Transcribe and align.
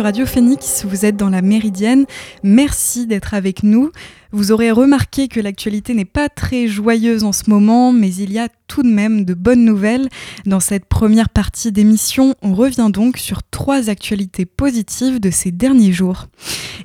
Radio 0.00 0.26
Phoenix, 0.26 0.84
vous 0.84 1.04
êtes 1.04 1.16
dans 1.16 1.30
la 1.30 1.42
Méridienne. 1.42 2.06
Merci 2.42 3.06
d'être 3.06 3.34
avec 3.34 3.62
nous. 3.62 3.90
Vous 4.30 4.52
aurez 4.52 4.70
remarqué 4.70 5.26
que 5.28 5.40
l'actualité 5.40 5.94
n'est 5.94 6.04
pas 6.04 6.28
très 6.28 6.68
joyeuse 6.68 7.24
en 7.24 7.32
ce 7.32 7.48
moment, 7.48 7.92
mais 7.92 8.14
il 8.14 8.30
y 8.30 8.38
a 8.38 8.48
tout 8.66 8.82
de 8.82 8.90
même 8.90 9.24
de 9.24 9.32
bonnes 9.32 9.64
nouvelles. 9.64 10.08
Dans 10.44 10.60
cette 10.60 10.84
première 10.84 11.30
partie 11.30 11.72
d'émission, 11.72 12.34
on 12.42 12.54
revient 12.54 12.90
donc 12.92 13.16
sur 13.16 13.42
trois 13.42 13.88
actualités 13.88 14.44
positives 14.44 15.18
de 15.18 15.30
ces 15.30 15.50
derniers 15.50 15.92
jours. 15.92 16.26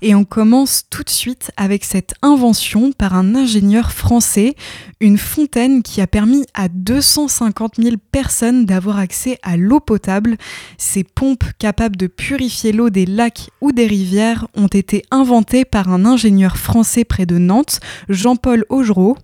Et 0.02 0.16
on 0.16 0.24
commence 0.24 0.84
tout 0.90 1.04
de 1.04 1.10
suite 1.10 1.52
avec 1.56 1.84
cette 1.84 2.14
invention 2.22 2.92
par 2.92 3.14
un 3.14 3.36
ingénieur 3.36 3.92
français, 3.92 4.56
une 5.00 5.18
fontaine 5.18 5.84
qui 5.84 6.02
a 6.02 6.08
permis 6.08 6.46
à 6.54 6.68
250 6.68 7.76
000 7.78 7.96
personnes 8.12 8.66
d'avoir 8.66 8.98
accès 8.98 9.38
à 9.44 9.58
l'eau 9.58 9.80
potable. 9.80 10.38
Ces 10.78 11.04
pompes 11.04 11.46
capables 11.60 11.98
de 11.98 12.08
purifier 12.08 12.72
l'eau 12.72 12.90
des 12.90 13.06
lacs 13.06 13.50
ou 13.62 13.72
des 13.72 13.88
rivières 13.88 14.48
ont 14.56 14.68
été 14.68 15.04
inventées 15.12 15.66
par 15.66 15.90
un 15.90 16.06
ingénieur 16.06 16.58
français 16.58 17.04
près 17.06 17.26
de 17.26 17.33
Nantes, 17.40 17.80
Jean-Paul 18.10 18.66
Augereau. 18.70 19.18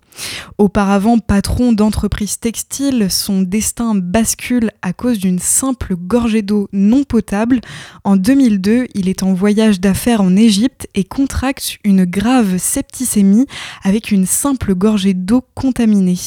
Auparavant 0.57 1.19
patron 1.19 1.73
d'entreprise 1.73 2.39
textile, 2.39 3.07
son 3.09 3.41
destin 3.41 3.95
bascule 3.95 4.71
à 4.81 4.93
cause 4.93 5.19
d'une 5.19 5.39
simple 5.39 5.95
gorgée 5.95 6.41
d'eau 6.41 6.67
non 6.73 7.03
potable. 7.03 7.61
En 8.03 8.15
2002, 8.15 8.87
il 8.93 9.09
est 9.09 9.23
en 9.23 9.33
voyage 9.33 9.79
d'affaires 9.79 10.21
en 10.21 10.35
Égypte 10.35 10.87
et 10.95 11.03
contracte 11.03 11.77
une 11.83 12.05
grave 12.05 12.57
septicémie 12.57 13.47
avec 13.83 14.11
une 14.11 14.25
simple 14.25 14.75
gorgée 14.75 15.13
d'eau 15.13 15.43
contaminée. 15.55 16.17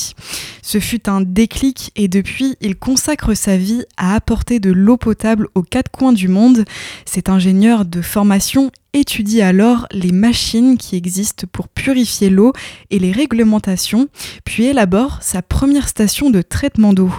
Ce 0.62 0.79
fut 0.79 1.09
un 1.09 1.21
déclic 1.21 1.91
et 1.97 2.09
depuis, 2.09 2.56
il 2.61 2.77
consacre 2.77 3.34
sa 3.34 3.56
vie 3.56 3.84
à 3.97 4.15
apporter 4.15 4.61
de 4.61 4.71
l'eau 4.71 4.97
potable 4.97 5.49
aux 5.55 5.62
quatre 5.62 5.91
coins 5.91 6.12
du 6.12 6.29
monde. 6.29 6.65
Cet 7.05 7.29
ingénieur 7.29 7.84
de 7.84 8.01
formation 8.01 8.71
étudie 8.95 9.41
alors 9.41 9.87
les 9.91 10.12
machines 10.12 10.77
qui 10.77 10.97
existent 10.97 11.47
pour 11.51 11.69
purifier 11.69 12.29
l'eau 12.29 12.53
et 12.91 12.99
les 12.99 13.12
réglementations, 13.12 13.73
puis 14.44 14.64
élabore 14.64 15.19
sa 15.22 15.42
première 15.42 15.88
station 15.88 16.30
de 16.30 16.42
traitement 16.42 16.92
d'eau. 16.92 17.12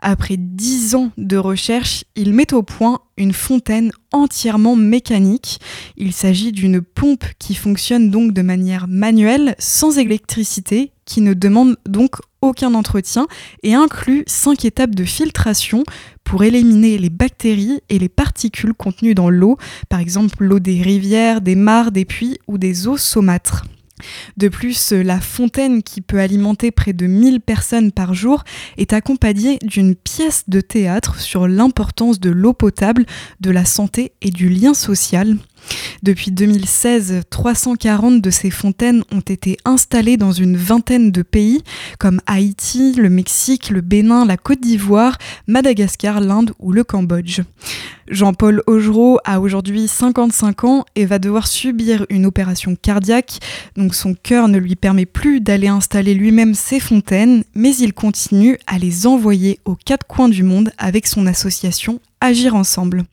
Après 0.00 0.36
dix 0.36 0.94
ans 0.94 1.10
de 1.16 1.36
recherche, 1.36 2.04
il 2.16 2.32
met 2.32 2.52
au 2.54 2.62
point 2.62 3.00
une 3.16 3.32
fontaine 3.32 3.92
entièrement 4.12 4.76
mécanique. 4.76 5.60
Il 5.96 6.12
s'agit 6.12 6.52
d'une 6.52 6.80
pompe 6.80 7.24
qui 7.38 7.54
fonctionne 7.54 8.10
donc 8.10 8.32
de 8.32 8.42
manière 8.42 8.88
manuelle, 8.88 9.54
sans 9.58 9.98
électricité, 9.98 10.92
qui 11.04 11.20
ne 11.20 11.34
demande 11.34 11.76
donc 11.86 12.16
aucun 12.42 12.74
entretien 12.74 13.26
et 13.62 13.74
inclut 13.74 14.24
cinq 14.26 14.64
étapes 14.64 14.94
de 14.94 15.04
filtration 15.04 15.84
pour 16.24 16.42
éliminer 16.42 16.98
les 16.98 17.10
bactéries 17.10 17.80
et 17.88 17.98
les 17.98 18.08
particules 18.08 18.74
contenues 18.74 19.14
dans 19.14 19.30
l'eau, 19.30 19.56
par 19.88 20.00
exemple 20.00 20.44
l'eau 20.44 20.58
des 20.58 20.82
rivières, 20.82 21.40
des 21.40 21.54
mares, 21.54 21.92
des 21.92 22.04
puits 22.04 22.38
ou 22.48 22.58
des 22.58 22.88
eaux 22.88 22.96
saumâtres. 22.96 23.64
De 24.36 24.48
plus, 24.48 24.92
la 24.92 25.20
fontaine 25.20 25.82
qui 25.82 26.00
peut 26.00 26.20
alimenter 26.20 26.70
près 26.70 26.92
de 26.92 27.06
1000 27.06 27.40
personnes 27.40 27.92
par 27.92 28.14
jour 28.14 28.44
est 28.76 28.92
accompagnée 28.92 29.58
d'une 29.62 29.94
pièce 29.94 30.44
de 30.48 30.60
théâtre 30.60 31.20
sur 31.20 31.48
l'importance 31.48 32.20
de 32.20 32.30
l'eau 32.30 32.52
potable, 32.52 33.06
de 33.40 33.50
la 33.50 33.64
santé 33.64 34.12
et 34.20 34.30
du 34.30 34.48
lien 34.48 34.74
social. 34.74 35.36
Depuis 36.02 36.30
2016, 36.30 37.22
340 37.30 38.20
de 38.20 38.30
ces 38.30 38.50
fontaines 38.50 39.02
ont 39.10 39.20
été 39.20 39.56
installées 39.64 40.16
dans 40.16 40.32
une 40.32 40.56
vingtaine 40.56 41.10
de 41.10 41.22
pays 41.22 41.62
comme 41.98 42.20
Haïti, 42.26 42.94
le 42.96 43.10
Mexique, 43.10 43.70
le 43.70 43.80
Bénin, 43.80 44.24
la 44.24 44.36
Côte 44.36 44.60
d'Ivoire, 44.60 45.18
Madagascar, 45.46 46.20
l'Inde 46.20 46.52
ou 46.58 46.72
le 46.72 46.84
Cambodge. 46.84 47.40
Jean-Paul 48.08 48.62
Augereau 48.66 49.18
a 49.24 49.40
aujourd'hui 49.40 49.88
55 49.88 50.64
ans 50.64 50.84
et 50.94 51.06
va 51.06 51.18
devoir 51.18 51.46
subir 51.46 52.06
une 52.08 52.26
opération 52.26 52.76
cardiaque, 52.76 53.38
donc 53.76 53.94
son 53.94 54.14
cœur 54.14 54.48
ne 54.48 54.58
lui 54.58 54.76
permet 54.76 55.06
plus 55.06 55.40
d'aller 55.40 55.68
installer 55.68 56.14
lui-même 56.14 56.54
ses 56.54 56.80
fontaines, 56.80 57.44
mais 57.54 57.74
il 57.76 57.92
continue 57.92 58.58
à 58.66 58.78
les 58.78 59.06
envoyer 59.06 59.58
aux 59.64 59.76
quatre 59.76 60.06
coins 60.06 60.28
du 60.28 60.42
monde 60.42 60.72
avec 60.78 61.06
son 61.06 61.26
association 61.26 62.00
agir 62.20 62.54
ensemble. 62.54 63.04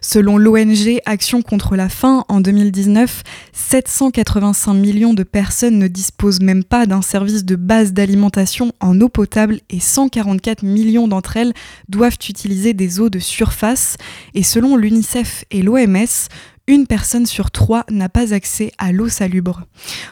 Selon 0.00 0.38
l'ONG 0.38 1.00
Action 1.06 1.42
contre 1.42 1.76
la 1.76 1.88
faim, 1.88 2.24
en 2.28 2.40
2019, 2.40 3.22
785 3.52 4.74
millions 4.74 5.14
de 5.14 5.22
personnes 5.22 5.78
ne 5.78 5.88
disposent 5.88 6.40
même 6.40 6.64
pas 6.64 6.86
d'un 6.86 7.02
service 7.02 7.44
de 7.44 7.56
base 7.56 7.92
d'alimentation 7.92 8.72
en 8.80 9.00
eau 9.00 9.08
potable 9.08 9.60
et 9.70 9.80
144 9.80 10.62
millions 10.62 11.08
d'entre 11.08 11.36
elles 11.36 11.52
doivent 11.88 12.18
utiliser 12.28 12.74
des 12.74 13.00
eaux 13.00 13.10
de 13.10 13.18
surface. 13.18 13.96
Et 14.34 14.42
selon 14.42 14.76
l'UNICEF 14.76 15.44
et 15.50 15.62
l'OMS, 15.62 16.28
une 16.66 16.86
personne 16.86 17.26
sur 17.26 17.50
trois 17.50 17.84
n'a 17.90 18.08
pas 18.08 18.32
accès 18.32 18.72
à 18.78 18.90
l'eau 18.90 19.08
salubre. 19.08 19.64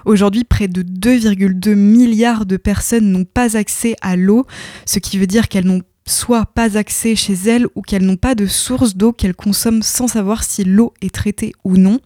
Aujourd'hui, 0.04 0.44
près 0.44 0.68
de 0.68 0.82
2,2 0.82 1.74
milliards 1.74 2.46
de 2.46 2.56
personnes 2.56 3.10
n'ont 3.10 3.24
pas 3.24 3.56
accès 3.56 3.96
à 4.00 4.16
l'eau, 4.16 4.46
ce 4.86 4.98
qui 4.98 5.18
veut 5.18 5.26
dire 5.26 5.48
qu'elles 5.48 5.66
n'ont 5.66 5.82
soit 6.06 6.46
pas 6.46 6.76
accès 6.76 7.14
chez 7.14 7.34
elles 7.46 7.66
ou 7.74 7.82
qu'elles 7.82 8.04
n'ont 8.04 8.16
pas 8.16 8.34
de 8.34 8.46
source 8.46 8.96
d'eau 8.96 9.12
qu'elles 9.12 9.34
consomment 9.34 9.82
sans 9.82 10.08
savoir 10.08 10.42
si 10.42 10.64
l'eau 10.64 10.92
est 11.00 11.14
traitée 11.14 11.52
ou 11.64 11.76
non. 11.76 12.00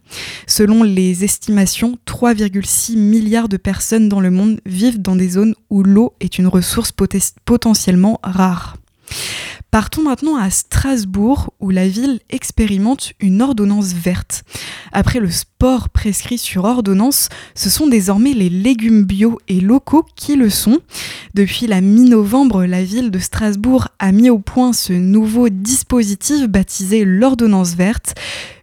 Selon 0.47 0.82
les 0.82 1.25
estimations, 1.25 1.99
3,6 2.06 2.97
milliards 2.97 3.49
de 3.49 3.56
personnes 3.56 4.09
dans 4.09 4.21
le 4.21 4.31
monde 4.31 4.60
vivent 4.66 5.00
dans 5.00 5.16
des 5.16 5.31
zones 5.31 5.55
où 5.71 5.82
l'eau 5.82 6.12
est 6.21 6.38
une 6.38 6.47
ressource 6.47 6.93
potentiellement 7.44 8.21
rare. 8.22 8.76
Partons 9.76 10.04
maintenant 10.04 10.37
à 10.37 10.48
Strasbourg 10.48 11.53
où 11.60 11.69
la 11.69 11.87
ville 11.87 12.20
expérimente 12.31 13.12
une 13.20 13.42
ordonnance 13.42 13.92
verte. 13.92 14.42
Après 14.91 15.20
le 15.20 15.31
sport 15.31 15.91
prescrit 15.91 16.38
sur 16.38 16.64
ordonnance, 16.64 17.28
ce 17.54 17.69
sont 17.69 17.87
désormais 17.87 18.32
les 18.32 18.48
légumes 18.48 19.04
bio 19.04 19.38
et 19.48 19.60
locaux 19.60 20.06
qui 20.16 20.34
le 20.34 20.48
sont. 20.48 20.78
Depuis 21.34 21.66
la 21.66 21.82
mi-novembre, 21.82 22.64
la 22.64 22.82
ville 22.82 23.10
de 23.10 23.19
Strasbourg 23.19 23.88
a 23.98 24.12
mis 24.12 24.31
au 24.31 24.38
point 24.38 24.72
ce 24.72 24.94
nouveau 24.94 25.50
dispositif 25.50 26.48
baptisé 26.48 27.04
l'ordonnance 27.04 27.75
verte. 27.75 28.14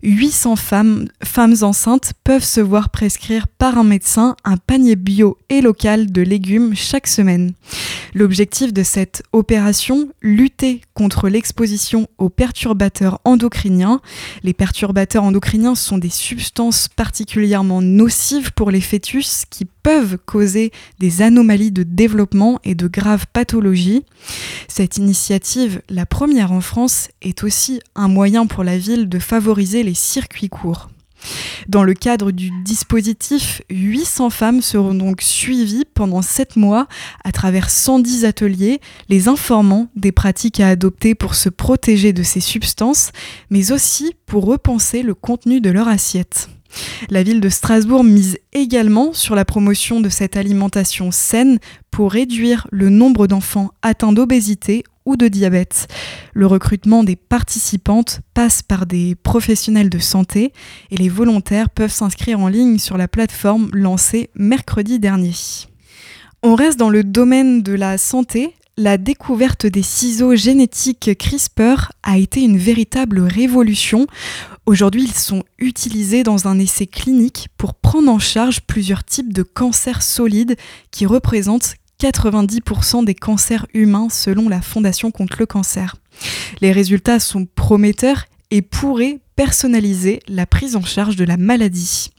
800 0.01 0.55
femmes, 0.55 1.07
femmes 1.23 1.55
enceintes 1.61 2.13
peuvent 2.23 2.43
se 2.43 2.59
voir 2.59 2.89
prescrire 2.89 3.47
par 3.47 3.77
un 3.77 3.83
médecin 3.83 4.35
un 4.43 4.57
panier 4.57 4.95
bio 4.95 5.37
et 5.49 5.61
local 5.61 6.11
de 6.11 6.23
légumes 6.23 6.75
chaque 6.75 7.07
semaine. 7.07 7.53
L'objectif 8.15 8.73
de 8.73 8.83
cette 8.83 9.23
opération, 9.31 10.09
lutter 10.21 10.81
contre 10.93 11.02
l'exposition 11.29 12.07
aux 12.17 12.29
perturbateurs 12.29 13.19
endocriniens. 13.25 14.01
Les 14.43 14.53
perturbateurs 14.53 15.23
endocriniens 15.23 15.75
sont 15.75 15.97
des 15.97 16.09
substances 16.09 16.87
particulièrement 16.87 17.81
nocives 17.81 18.53
pour 18.53 18.71
les 18.71 18.81
fœtus 18.81 19.45
qui 19.49 19.65
peuvent 19.65 20.17
causer 20.25 20.71
des 20.99 21.21
anomalies 21.21 21.71
de 21.71 21.83
développement 21.83 22.59
et 22.63 22.75
de 22.75 22.87
graves 22.87 23.25
pathologies. 23.31 24.03
Cette 24.67 24.97
initiative, 24.97 25.81
la 25.89 26.05
première 26.05 26.51
en 26.51 26.61
France, 26.61 27.09
est 27.21 27.43
aussi 27.43 27.81
un 27.95 28.07
moyen 28.07 28.45
pour 28.45 28.63
la 28.63 28.77
ville 28.77 29.09
de 29.09 29.19
favoriser 29.19 29.83
les 29.83 29.93
circuits 29.93 30.49
courts. 30.49 30.89
Dans 31.67 31.83
le 31.83 31.93
cadre 31.93 32.31
du 32.31 32.51
dispositif, 32.63 33.61
800 33.69 34.29
femmes 34.29 34.61
seront 34.61 34.93
donc 34.93 35.21
suivies 35.21 35.85
pendant 35.93 36.21
7 36.21 36.55
mois 36.55 36.87
à 37.23 37.31
travers 37.31 37.69
110 37.69 38.25
ateliers, 38.25 38.79
les 39.09 39.27
informant 39.27 39.87
des 39.95 40.11
pratiques 40.11 40.59
à 40.59 40.69
adopter 40.69 41.15
pour 41.15 41.35
se 41.35 41.49
protéger 41.49 42.13
de 42.13 42.23
ces 42.23 42.39
substances, 42.39 43.11
mais 43.49 43.71
aussi 43.71 44.15
pour 44.25 44.45
repenser 44.45 45.03
le 45.03 45.13
contenu 45.13 45.61
de 45.61 45.69
leur 45.69 45.87
assiette. 45.87 46.49
La 47.09 47.23
ville 47.23 47.41
de 47.41 47.49
Strasbourg 47.49 48.03
mise 48.03 48.37
également 48.51 49.13
sur 49.13 49.35
la 49.35 49.45
promotion 49.45 50.01
de 50.01 50.09
cette 50.09 50.37
alimentation 50.37 51.11
saine 51.11 51.59
pour 51.91 52.11
réduire 52.11 52.67
le 52.71 52.89
nombre 52.89 53.27
d'enfants 53.27 53.71
atteints 53.83 54.13
d'obésité 54.13 54.83
ou 55.05 55.15
de 55.15 55.27
diabète. 55.27 55.87
Le 56.33 56.47
recrutement 56.47 57.03
des 57.03 57.15
participantes 57.15 58.21
passe 58.33 58.61
par 58.61 58.85
des 58.85 59.15
professionnels 59.15 59.89
de 59.89 59.99
santé 59.99 60.53
et 60.91 60.97
les 60.97 61.09
volontaires 61.09 61.69
peuvent 61.69 61.91
s'inscrire 61.91 62.39
en 62.39 62.47
ligne 62.47 62.77
sur 62.77 62.97
la 62.97 63.07
plateforme 63.07 63.69
lancée 63.73 64.29
mercredi 64.35 64.99
dernier. 64.99 65.33
On 66.41 66.55
reste 66.55 66.77
dans 66.77 66.89
le 66.89 67.03
domaine 67.03 67.61
de 67.63 67.73
la 67.73 67.97
santé 67.97 68.53
la 68.75 68.97
découverte 68.97 69.67
des 69.67 69.83
ciseaux 69.83 70.35
génétiques 70.35 71.11
CRISPR 71.17 71.91
a 72.01 72.17
été 72.17 72.41
une 72.41 72.57
véritable 72.57 73.19
révolution. 73.19 74.07
Aujourd'hui, 74.65 75.03
ils 75.03 75.13
sont 75.13 75.43
utilisés 75.59 76.23
dans 76.23 76.47
un 76.47 76.57
essai 76.57 76.87
clinique 76.87 77.49
pour 77.57 77.75
prendre 77.75 78.11
en 78.11 78.17
charge 78.17 78.61
plusieurs 78.61 79.03
types 79.03 79.31
de 79.31 79.43
cancers 79.43 80.01
solides 80.01 80.55
qui 80.89 81.05
représentent 81.05 81.75
90% 82.03 83.05
des 83.05 83.15
cancers 83.15 83.65
humains 83.73 84.09
selon 84.09 84.49
la 84.49 84.61
Fondation 84.61 85.09
contre 85.09 85.37
le 85.39 85.45
cancer. 85.45 85.95
Les 86.59 86.73
résultats 86.73 87.21
sont 87.21 87.45
prometteurs 87.45 88.25
et 88.51 88.61
pourraient 88.61 89.19
personnaliser 89.37 90.19
la 90.27 90.45
prise 90.45 90.75
en 90.75 90.83
charge 90.83 91.15
de 91.15 91.23
la 91.23 91.37
maladie. 91.37 92.11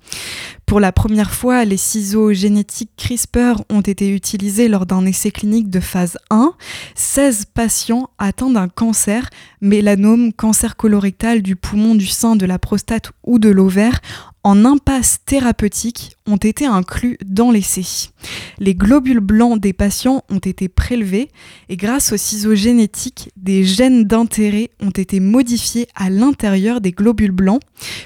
Pour 0.64 0.81
la 0.81 0.90
première 0.90 1.32
fois, 1.32 1.66
les 1.66 1.76
ciseaux 1.76 2.32
génétiques 2.32 2.92
CRISPR 2.96 3.62
ont 3.69 3.82
été 3.82 4.08
utilisés 4.08 4.69
lors 4.69 4.86
d'un 4.86 5.04
essai 5.04 5.31
clinique 5.31 5.69
de 5.69 5.81
phase 5.81 6.16
1. 6.31 6.54
16 6.94 7.44
patients 7.52 8.08
atteints 8.19 8.50
d'un 8.50 8.69
cancer, 8.69 9.28
mélanome, 9.60 10.32
cancer 10.32 10.76
colorectal 10.76 11.42
du 11.42 11.56
poumon, 11.56 11.94
du 11.94 12.06
sein, 12.06 12.36
de 12.36 12.46
la 12.46 12.58
prostate 12.58 13.12
ou 13.22 13.38
de 13.38 13.50
l'ovaire, 13.50 14.00
en 14.44 14.67
impasse 14.67 15.20
thérapeutique 15.25 16.17
ont 16.26 16.37
été 16.37 16.67
inclus 16.67 17.17
dans 17.25 17.50
l'essai. 17.50 18.11
Les 18.58 18.75
globules 18.75 19.20
blancs 19.20 19.58
des 19.58 19.73
patients 19.73 20.23
ont 20.31 20.38
été 20.38 20.69
prélevés 20.69 21.31
et 21.70 21.76
grâce 21.76 22.12
aux 22.12 22.19
ciseaux 22.19 22.55
génétiques, 22.55 23.31
des 23.37 23.64
gènes 23.64 24.05
d'intérêt 24.05 24.70
ont 24.81 24.91
été 24.91 25.19
modifiés 25.19 25.88
à 25.94 26.11
l'intérieur 26.11 26.82
des 26.82 26.93
globules 26.93 27.31
blancs, 27.31 27.62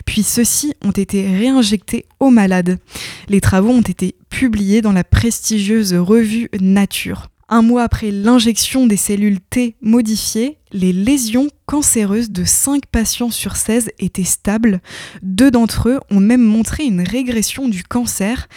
puis 0.06 0.22
ceux-ci 0.22 0.74
ont 0.84 0.92
été 0.92 1.26
réinjectés 1.26 2.06
aux 2.20 2.30
malades. 2.30 2.78
Les 3.28 3.40
travaux 3.40 3.70
ont 3.70 3.82
été 3.82 4.14
publiés 4.30 4.80
dans 4.80 4.92
la 4.92 5.04
prestigieuse 5.04 5.92
revue 5.94 6.48
Nature. 6.60 7.28
Un 7.50 7.62
mois 7.62 7.82
après 7.82 8.10
l'injection 8.10 8.86
des 8.86 8.98
cellules 8.98 9.40
T 9.40 9.74
modifiées, 9.80 10.58
les 10.70 10.92
lésions 10.92 11.48
cancéreuses 11.64 12.30
de 12.30 12.44
5 12.44 12.84
patients 12.84 13.30
sur 13.30 13.56
16 13.56 13.90
étaient 13.98 14.22
stables. 14.22 14.82
Deux 15.22 15.50
d'entre 15.50 15.88
eux 15.88 16.00
ont 16.10 16.20
même 16.20 16.42
montré 16.42 16.84
une 16.84 17.00
régression 17.00 17.68
du 17.68 17.84
cancer. 17.84 18.48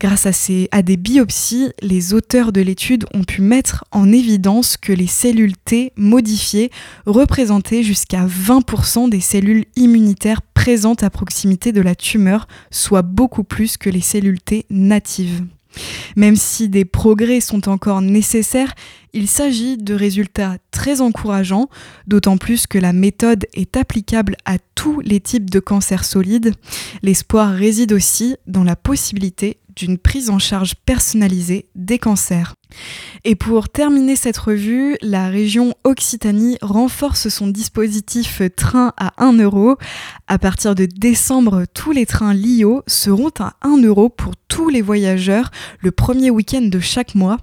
Grâce 0.00 0.26
à, 0.26 0.82
des 0.82 0.96
biopsies, 0.96 1.70
les 1.80 2.12
auteurs 2.12 2.50
de 2.50 2.60
l'étude 2.60 3.06
ont 3.14 3.22
pu 3.22 3.40
mettre 3.40 3.84
en 3.92 4.10
évidence 4.10 4.76
que 4.76 4.92
les 4.92 5.06
cellules 5.06 5.56
T 5.56 5.92
modifiées 5.96 6.72
représentaient 7.06 7.84
jusqu'à 7.84 8.26
20% 8.26 9.10
des 9.10 9.20
cellules 9.20 9.66
immunitaires 9.76 10.42
présentes 10.42 11.04
à 11.04 11.10
proximité 11.10 11.70
de 11.70 11.82
la 11.82 11.94
tumeur, 11.94 12.48
soit 12.72 13.02
beaucoup 13.02 13.44
plus 13.44 13.76
que 13.76 13.90
les 13.90 14.00
cellules 14.00 14.40
T 14.40 14.66
natives. 14.70 15.44
Même 16.16 16.36
si 16.36 16.68
des 16.68 16.84
progrès 16.84 17.40
sont 17.40 17.68
encore 17.68 18.02
nécessaires, 18.02 18.74
il 19.12 19.28
s'agit 19.28 19.76
de 19.76 19.94
résultats 19.94 20.56
très 20.70 21.00
encourageants, 21.00 21.68
d'autant 22.06 22.36
plus 22.36 22.66
que 22.66 22.78
la 22.78 22.92
méthode 22.92 23.46
est 23.54 23.76
applicable 23.76 24.36
à 24.44 24.58
tous 24.74 25.00
les 25.00 25.20
types 25.20 25.50
de 25.50 25.60
cancers 25.60 26.04
solides. 26.04 26.54
L'espoir 27.02 27.52
réside 27.52 27.92
aussi 27.92 28.36
dans 28.46 28.64
la 28.64 28.76
possibilité 28.76 29.58
d'une 29.76 29.98
prise 29.98 30.30
en 30.30 30.38
charge 30.38 30.74
personnalisée 30.84 31.68
des 31.74 31.98
cancers. 31.98 32.54
Et 33.24 33.34
pour 33.34 33.68
terminer 33.68 34.16
cette 34.16 34.38
revue, 34.38 34.96
la 35.02 35.28
région 35.28 35.74
Occitanie 35.84 36.58
renforce 36.62 37.28
son 37.28 37.48
dispositif 37.48 38.42
train 38.56 38.92
à 38.96 39.12
1 39.22 39.38
euro. 39.38 39.76
À 40.26 40.38
partir 40.38 40.74
de 40.74 40.86
décembre, 40.86 41.64
tous 41.74 41.92
les 41.92 42.06
trains 42.06 42.34
LIO 42.34 42.82
seront 42.86 43.32
à 43.38 43.54
1 43.62 43.82
euro 43.82 44.08
pour 44.08 44.34
tous 44.48 44.68
les 44.68 44.82
voyageurs 44.82 45.50
le 45.80 45.90
premier 45.90 46.30
week-end 46.30 46.62
de 46.62 46.80
chaque 46.80 47.14
mois. 47.14 47.38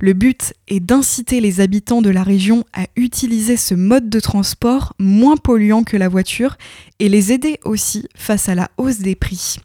Le 0.00 0.12
but 0.12 0.52
est 0.68 0.80
d'inciter 0.80 1.40
les 1.40 1.60
habitants 1.60 2.02
de 2.02 2.10
la 2.10 2.22
région 2.22 2.64
à 2.72 2.86
utiliser 2.96 3.56
ce 3.56 3.74
mode 3.74 4.08
de 4.08 4.20
transport 4.20 4.94
moins 4.98 5.36
polluant 5.36 5.84
que 5.84 5.96
la 5.96 6.08
voiture 6.08 6.56
et 7.00 7.08
les 7.08 7.32
aider 7.32 7.58
aussi 7.64 8.06
face 8.14 8.48
à 8.48 8.54
la 8.54 8.70
hausse 8.76 8.98
des 8.98 9.16
prix. 9.16 9.56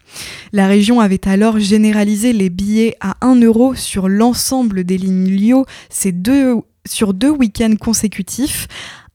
La 0.54 0.68
région 0.68 1.00
avait 1.00 1.28
alors 1.28 1.60
généralisé 1.60 2.34
les 2.34 2.50
billets 2.50 2.96
à 3.02 3.18
1 3.22 3.42
euro 3.42 3.76
sur 3.76 4.10
l'ensemble 4.10 4.84
des 4.84 4.98
lignes 4.98 5.30
LIO 5.30 5.66
deux, 6.12 6.56
sur 6.88 7.14
deux 7.14 7.30
week-ends 7.30 7.76
consécutifs. 7.80 8.68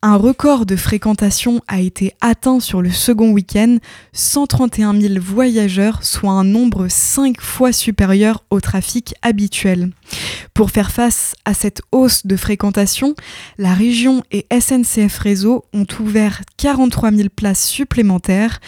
Un 0.02 0.16
record 0.16 0.64
de 0.64 0.76
fréquentation 0.76 1.60
a 1.68 1.78
été 1.78 2.14
atteint 2.22 2.58
sur 2.58 2.80
le 2.80 2.90
second 2.90 3.32
week-end, 3.32 3.76
131 4.14 4.98
000 4.98 5.14
voyageurs, 5.20 6.02
soit 6.02 6.30
un 6.30 6.42
nombre 6.42 6.88
5 6.88 7.38
fois 7.38 7.70
supérieur 7.70 8.42
au 8.48 8.62
trafic 8.62 9.14
habituel. 9.20 9.90
Pour 10.54 10.70
faire 10.70 10.90
face 10.90 11.34
à 11.44 11.52
cette 11.52 11.82
hausse 11.92 12.26
de 12.26 12.36
fréquentation, 12.36 13.14
la 13.58 13.74
région 13.74 14.22
et 14.32 14.46
SNCF 14.50 15.18
Réseau 15.18 15.66
ont 15.74 15.86
ouvert 16.00 16.40
43 16.56 17.12
000 17.12 17.28
places 17.34 17.66
supplémentaires. 17.66 18.58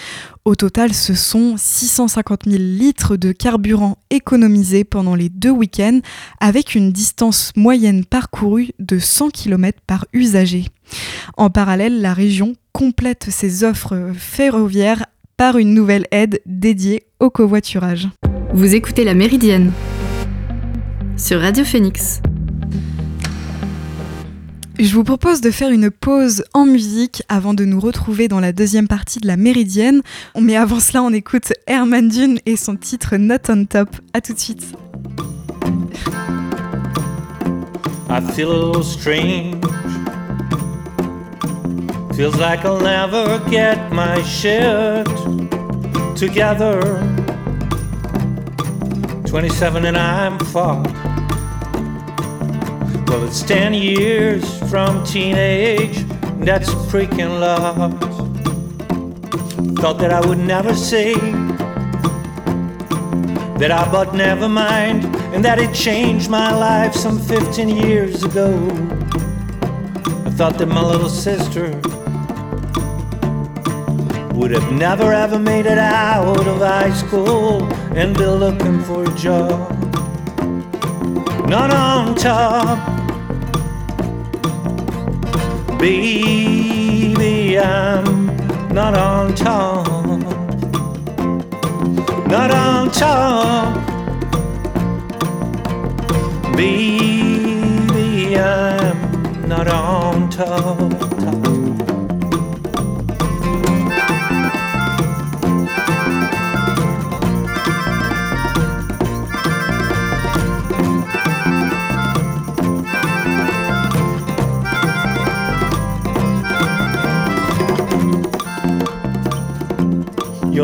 Au 0.45 0.57
total, 0.57 0.93
ce 0.93 1.15
sont 1.15 1.55
650 1.57 2.47
000 2.49 2.57
litres 2.59 3.17
de 3.17 3.31
carburant 3.31 3.99
économisés 4.11 4.83
pendant 4.83 5.15
les 5.15 5.29
deux 5.29 5.51
week-ends, 5.51 6.01
avec 6.41 6.75
une 6.75 6.91
distance 6.91 7.53
moyenne 7.55 8.05
parcourue 8.05 8.71
de 8.81 8.99
100 8.99 9.31
km 9.31 9.79
par 9.87 10.05
usager. 10.13 10.65
En 11.37 11.49
parallèle, 11.49 12.01
la 12.01 12.13
région 12.13 12.55
complète 12.73 13.29
ses 13.31 13.63
offres 13.63 14.11
ferroviaires 14.17 15.07
par 15.37 15.59
une 15.59 15.75
nouvelle 15.75 16.09
aide 16.11 16.41
dédiée 16.45 17.05
au 17.21 17.31
covoiturage. 17.31 18.09
Vous 18.53 18.75
écoutez 18.75 19.05
La 19.05 19.15
Méridienne 19.15 19.71
sur 21.17 21.41
Radio 21.41 21.65
Phoenix. 21.65 22.21
Je 24.79 24.95
vous 24.95 25.05
propose 25.05 25.41
de 25.41 25.51
faire 25.51 25.71
une 25.71 25.91
pause 25.91 26.45
en 26.55 26.65
musique 26.65 27.23
avant 27.29 27.55
de 27.55 27.65
nous 27.65 27.79
retrouver 27.79 28.29
dans 28.29 28.41
la 28.41 28.53
deuxième 28.53 28.89
partie 28.89 29.21
de 29.21 29.27
la 29.27 29.37
Méridienne. 29.37 30.03
Mais 30.41 30.57
avant 30.57 30.81
cela, 30.81 31.03
on 31.03 31.13
écoute 31.13 31.53
Herman 31.67 32.09
Dune 32.09 32.39
et 32.47 32.57
son 32.57 32.77
titre 32.77 33.17
Not 33.17 33.51
on 33.51 33.67
Top. 33.67 33.89
A 34.15 34.21
tout 34.21 34.33
de 34.33 34.39
suite. 34.39 34.75
I 38.09 38.21
feel 38.35 38.51
a 38.51 38.67
little 38.67 38.83
strange. 38.83 39.57
Feels 42.15 42.37
like 42.37 42.65
I'll 42.65 42.81
never 42.81 43.41
get 43.51 43.79
my 43.91 44.23
shit 44.25 45.07
together. 46.17 46.81
27 49.27 49.87
and 49.87 49.97
I'm 49.97 50.39
fucked. 50.39 51.22
Well, 53.13 53.25
it's 53.25 53.43
10 53.43 53.75
years 53.75 54.43
from 54.71 55.05
teenage, 55.05 55.99
that's 56.47 56.71
freaking 56.91 57.41
love. 57.41 57.93
Thought 59.77 59.99
that 59.99 60.11
I 60.15 60.27
would 60.27 60.39
never 60.39 60.75
say 60.75 61.13
that 63.59 63.71
I 63.71 63.87
but 63.93 64.15
never 64.15 64.49
mind, 64.49 65.05
and 65.35 65.45
that 65.45 65.59
it 65.59 65.75
changed 65.75 66.31
my 66.31 66.57
life 66.57 66.95
some 66.95 67.19
15 67.19 67.69
years 67.69 68.23
ago. 68.23 68.55
I 70.25 70.31
thought 70.31 70.57
that 70.57 70.69
my 70.69 70.83
little 70.83 71.11
sister 71.11 71.69
would 74.35 74.53
have 74.53 74.73
never 74.73 75.13
ever 75.13 75.39
made 75.39 75.67
it 75.67 75.77
out 75.77 76.47
of 76.47 76.59
high 76.61 76.95
school 76.95 77.63
and 77.95 78.17
be 78.17 78.25
looking 78.25 78.83
for 78.85 79.05
a 79.05 79.15
job. 79.19 79.69
Not 81.47 81.71
on 81.71 82.15
top 82.15 83.02
Baby, 85.83 87.59
I'm 87.59 88.29
not 88.73 88.97
on 88.97 89.35
top. 89.35 89.89
Not 92.29 92.53
on 92.53 92.89
top. 92.93 93.75
Baby, 96.57 98.39
I'm 98.39 99.49
not 99.49 99.67
on 99.67 100.31
top. 100.31 101.12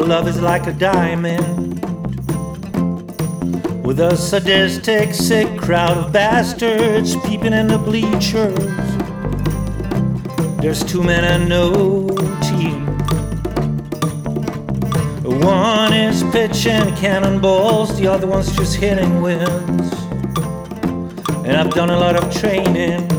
Love 0.09 0.27
is 0.27 0.41
like 0.41 0.67
a 0.67 0.73
diamond 0.73 1.75
with 3.85 4.01
a 4.01 4.17
sadistic, 4.17 5.13
sick 5.13 5.61
crowd 5.61 5.99
of 5.99 6.11
bastards 6.11 7.15
peeping 7.27 7.53
in 7.53 7.67
the 7.67 7.77
bleachers. 7.77 8.57
There's 10.63 10.83
two 10.83 11.03
men 11.03 11.25
and 11.25 11.47
no 11.47 12.09
team. 12.41 12.87
One 15.41 15.93
is 15.93 16.23
pitching 16.33 16.95
cannonballs, 16.97 17.95
the 17.99 18.07
other 18.07 18.27
one's 18.27 18.51
just 18.57 18.77
hitting 18.77 19.21
wins. 19.21 19.93
And 21.45 21.55
I've 21.55 21.71
done 21.73 21.91
a 21.91 21.99
lot 21.99 22.17
of 22.17 22.35
training 22.35 23.18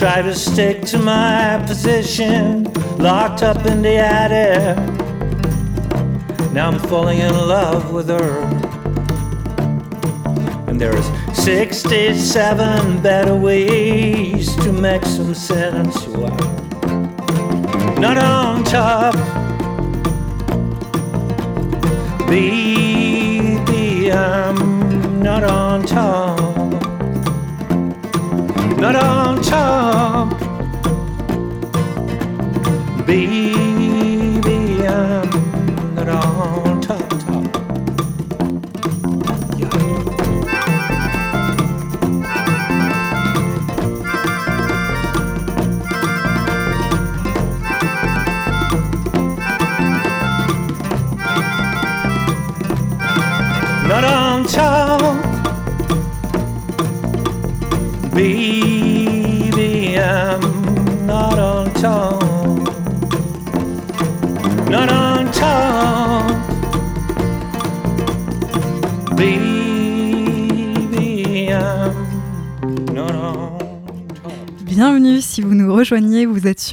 try 0.00 0.22
to 0.22 0.34
stick 0.34 0.80
to 0.80 0.98
my 0.98 1.62
position 1.66 2.64
locked 2.96 3.42
up 3.42 3.66
in 3.66 3.82
the 3.82 3.96
attic. 3.96 4.74
Now 6.54 6.70
I'm 6.70 6.78
falling 6.78 7.18
in 7.18 7.34
love 7.34 7.92
with 7.92 8.08
her. 8.08 8.40
And 10.68 10.80
there's 10.80 11.04
67 11.36 13.02
better 13.02 13.36
ways 13.36 14.56
to 14.64 14.72
make 14.72 15.04
some 15.04 15.34
sense. 15.34 16.06
Why? 16.06 16.30
Not 18.00 18.16
on 18.16 18.64
top. 18.64 19.14
Baby, 22.26 24.10
I'm 24.10 25.22
not 25.22 25.44
on 25.44 25.84
top. 25.84 26.49
Not 28.80 28.96
on 28.96 29.42
top. 29.42 29.99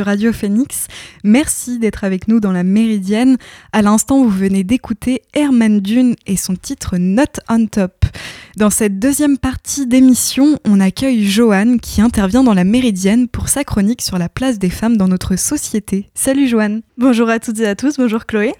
Radio 0.03 0.31
Phoenix. 0.33 0.86
Merci 1.23 1.79
d'être 1.79 2.03
avec 2.03 2.27
nous 2.27 2.39
dans 2.39 2.51
la 2.51 2.63
Méridienne. 2.63 3.37
À 3.73 3.81
l'instant, 3.81 4.23
vous 4.23 4.29
venez 4.29 4.63
d'écouter 4.63 5.21
Herman 5.33 5.79
Dune 5.79 6.15
et 6.25 6.37
son 6.37 6.55
titre 6.55 6.97
Not 6.97 7.41
on 7.49 7.65
Top. 7.67 8.05
Dans 8.57 8.69
cette 8.69 8.97
deuxième 8.97 9.37
partie 9.37 9.85
d'émission, 9.85 10.57
on 10.65 10.79
accueille 10.79 11.23
Joanne 11.25 11.79
qui 11.79 12.01
intervient 12.01 12.43
dans 12.43 12.55
la 12.55 12.63
Méridienne 12.63 13.27
pour 13.27 13.49
sa 13.49 13.63
chronique 13.63 14.01
sur 14.01 14.17
la 14.17 14.29
place 14.29 14.57
des 14.57 14.69
femmes 14.71 14.97
dans 14.97 15.07
notre 15.07 15.35
société. 15.35 16.09
Salut 16.15 16.47
Joanne. 16.47 16.81
Bonjour 16.97 17.29
à 17.29 17.39
toutes 17.39 17.59
et 17.59 17.67
à 17.67 17.75
tous, 17.75 17.97
bonjour 17.97 18.25
Chloé. 18.25 18.53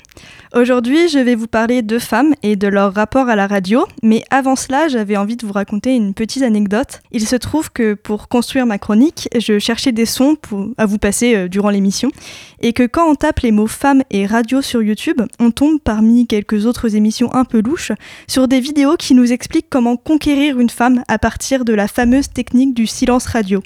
Aujourd'hui, 0.56 1.10
je 1.10 1.20
vais 1.20 1.36
vous 1.36 1.48
parler 1.48 1.82
de 1.82 2.00
femmes 2.00 2.34
et 2.44 2.56
de 2.56 2.68
leur 2.68 2.94
rapport 2.94 3.28
à 3.28 3.36
la 3.36 3.48
radio, 3.48 3.86
mais 4.04 4.24
avant 4.30 4.56
cela, 4.56 4.88
j'avais 4.88 5.18
envie 5.18 5.36
de 5.36 5.46
vous 5.46 5.54
raconter 5.54 5.96
une 5.96 6.14
petite 6.14 6.44
anecdote. 6.44 7.02
Il 7.12 7.28
se 7.28 7.36
trouve 7.36 7.72
que 7.72 7.96
pour 7.96 8.28
construire 8.28 8.66
ma 8.66 8.78
chronique, 8.78 9.28
je 9.38 9.58
cherchais 9.60 9.92
des 9.92 10.06
sons 10.06 10.38
à 10.78 10.86
vous 10.86 11.00
passer 11.00 11.36
euh, 11.36 11.48
durant 11.48 11.70
l'émission, 11.70 12.12
et 12.62 12.74
que 12.74 12.84
quand 12.84 13.10
on 13.10 13.16
tape 13.16 13.40
les 13.42 13.52
mots 13.52 13.68
femmes 13.68 14.04
et 14.10 14.26
radio 14.26 14.62
sur 14.62 14.82
YouTube, 14.82 15.22
on 15.40 15.52
tombe 15.52 15.80
parmi 15.80 16.28
quelques 16.28 16.66
autres 16.66 16.96
émissions 16.96 17.34
un 17.34 17.46
peu 17.46 17.62
louches 17.62 17.92
sur 18.28 18.48
des 18.48 18.60
vidéos 18.60 18.96
qui 18.98 19.14
nous 19.14 19.32
expliquent 19.32 19.70
comment 19.70 19.98
conquérir 19.98 20.60
une 20.60 20.70
femme 20.70 21.04
à 21.08 21.20
partir 21.20 21.66
de 21.66 21.74
la 21.74 21.88
fameuse 21.88 22.30
technique 22.30 22.74
du 22.74 22.88
silence 22.88 23.26
radio. 23.26 23.62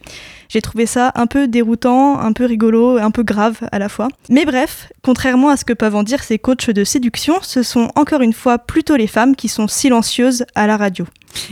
J'ai 0.51 0.61
trouvé 0.61 0.85
ça 0.85 1.13
un 1.15 1.27
peu 1.27 1.47
déroutant, 1.47 2.19
un 2.19 2.33
peu 2.33 2.43
rigolo, 2.43 2.97
un 2.97 3.09
peu 3.09 3.23
grave 3.23 3.59
à 3.71 3.79
la 3.79 3.87
fois. 3.87 4.09
Mais 4.29 4.43
bref, 4.43 4.91
contrairement 5.01 5.47
à 5.47 5.55
ce 5.55 5.63
que 5.63 5.71
peuvent 5.71 5.95
en 5.95 6.03
dire 6.03 6.21
ces 6.23 6.39
coachs 6.39 6.69
de 6.69 6.83
séduction, 6.83 7.35
ce 7.41 7.63
sont 7.63 7.89
encore 7.95 8.19
une 8.19 8.33
fois 8.33 8.57
plutôt 8.57 8.97
les 8.97 9.07
femmes 9.07 9.37
qui 9.37 9.47
sont 9.47 9.69
silencieuses 9.69 10.43
à 10.53 10.67
la 10.67 10.75
radio. 10.75 11.05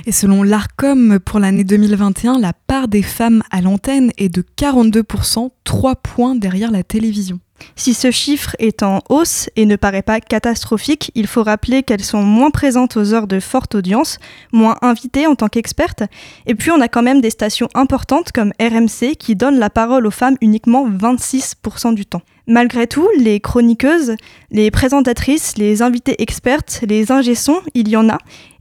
Et 0.06 0.12
selon 0.12 0.44
l'ARCOM, 0.44 1.20
pour 1.20 1.39
l'année 1.39 1.63
2021, 1.63 2.39
la 2.39 2.51
part 2.51 2.89
des 2.89 3.01
femmes 3.01 3.41
à 3.51 3.62
l'antenne 3.62 4.12
est 4.18 4.27
de 4.27 4.44
42%, 4.58 5.50
3 5.63 5.96
points 5.96 6.36
derrière 6.36 6.70
la 6.70 6.84
télévision. 6.84 7.39
Si 7.75 7.94
ce 7.94 8.12
chiffre 8.12 8.56
est 8.60 8.84
en 8.84 9.01
hausse 9.10 9.50
et 9.56 9.66
ne 9.66 9.75
paraît 9.75 10.01
pas 10.01 10.20
catastrophique, 10.20 11.12
il 11.16 11.28
faut 11.28 11.44
rappeler 11.44 11.84
qu'elles 11.84 12.04
sont 12.04 12.24
moins 12.24 12.51
présentes 12.51 12.98
aux 12.98 13.13
heures 13.13 13.28
de 13.28 13.39
forte 13.39 13.75
audience, 13.75 14.20
moins 14.51 14.78
invitées 14.82 15.28
en 15.28 15.36
tant 15.36 15.48
qu'expertes, 15.48 16.04
et 16.46 16.56
puis 16.56 16.72
on 16.72 16.82
a 16.82 16.88
quand 16.88 17.04
même 17.04 17.22
des 17.22 17.30
stations 17.30 17.70
importantes 17.74 18.32
comme 18.32 18.54
RMC 18.60 19.16
qui 19.18 19.36
donnent 19.36 19.60
la 19.60 19.70
parole 19.70 20.08
aux 20.08 20.12
femmes 20.12 20.38
uniquement 20.42 20.89
26% 20.89 21.94
du 21.94 22.06
temps. 22.06 22.22
Malgré 22.48 22.88
tout, 22.88 23.08
les 23.18 23.39
chroniqueuses, 23.39 24.16
les 24.50 24.72
présentatrices, 24.72 25.58
les 25.58 25.84
invitées 25.84 26.22
expertes, 26.22 26.80
les 26.88 27.12
ingé-sons, 27.12 27.62
il 27.75 27.89
y 27.89 27.96
en 27.96 28.10
a, 28.10 28.18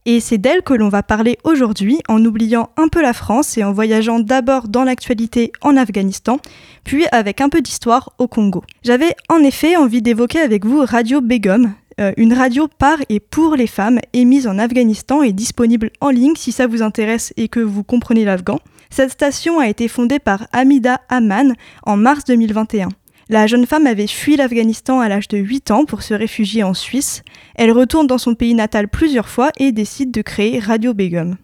et 0.07 0.21
c'est 0.21 0.39
d'elles 0.39 0.63
que 0.63 0.75
l'on 0.75 0.89
va 0.89 1.03
parler 1.03 1.39
aujourd'hui 1.45 2.01
en 2.09 2.25
oubliant 2.25 2.71
un 2.77 2.89
peu 2.89 3.03
la 3.03 3.13
France 3.13 3.59
et 3.59 3.65
en 3.65 3.73
voyageant 3.73 4.21
d'abord 4.21 4.69
dans 4.69 4.85
l'actualité 4.85 5.53
en 5.63 5.77
Afghanistan, 5.77 6.39
puis 6.85 7.07
avec 7.13 7.41
un 7.41 7.49
peu 7.49 7.61
d'histoire 7.61 8.13
au 8.19 8.29
Congo. 8.29 8.63
J'avais 8.83 9.15
en 9.29 9.39
effet 9.39 9.77
envie 9.77 10.03
d'évoquer 10.03 10.41
avec 10.41 10.65
vous 10.65 10.85
Radio 10.85 11.21
Begum, 11.21 11.73
euh, 12.01 12.13
une 12.17 12.33
radio 12.33 12.69
par 12.69 12.99
et 13.09 13.19
pour 13.21 13.57
les 13.57 13.67
femmes 13.67 13.99
émise 14.13 14.47
en 14.47 14.59
Afghanistan 14.59 15.23
et 15.23 15.33
disponible 15.33 15.91
en 16.01 16.11
ligne 16.11 16.37
si 16.37 16.53
ça 16.53 16.67
vous 16.67 16.83
intéresse 16.83 17.33
et 17.37 17.49
que 17.49 17.61
vous 17.61 17.83
comprenez 17.83 18.25
l'afghan. 18.25 18.61
Cette 18.91 19.11
station 19.11 19.59
a 19.59 19.69
été 19.69 19.89
fondée 19.89 20.19
par 20.19 20.47
Hamida 20.53 21.01
Aman 21.09 21.55
en 21.83 21.97
mars 21.97 22.25
2021. 22.25 22.89
La 23.31 23.47
jeune 23.47 23.67
femme 23.67 23.87
avait 23.87 24.07
fui 24.07 24.37
l'Afghanistan 24.37 25.01
à 25.01 25.09
l'âge 25.11 25.29
de 25.29 25.37
8 25.37 25.71
ans 25.71 25.85
pour 25.85 26.03
se 26.03 26.15
réfugier 26.15 26.63
en 26.63 26.73
Suisse. 26.73 27.23
Elle 27.57 27.73
retourne 27.73 28.07
dans 28.07 28.17
son 28.17 28.35
pays 28.35 28.55
natal 28.55 28.89
plusieurs 28.89 29.29
fois 29.29 29.51
et 29.59 29.71
décide 29.71 30.11
de 30.11 30.23
créer 30.23 30.59
Radio 30.59 30.95
Begum. 30.95 31.37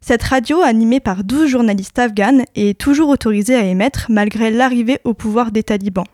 Cette 0.00 0.22
radio, 0.22 0.62
animée 0.62 1.00
par 1.00 1.24
12 1.24 1.50
journalistes 1.50 1.98
afghanes, 1.98 2.44
est 2.54 2.80
toujours 2.80 3.10
autorisée 3.10 3.56
à 3.56 3.64
émettre 3.64 4.06
malgré 4.08 4.50
l'arrivée 4.50 5.00
au 5.04 5.12
pouvoir 5.12 5.52
des 5.52 5.62
talibans. 5.62 6.06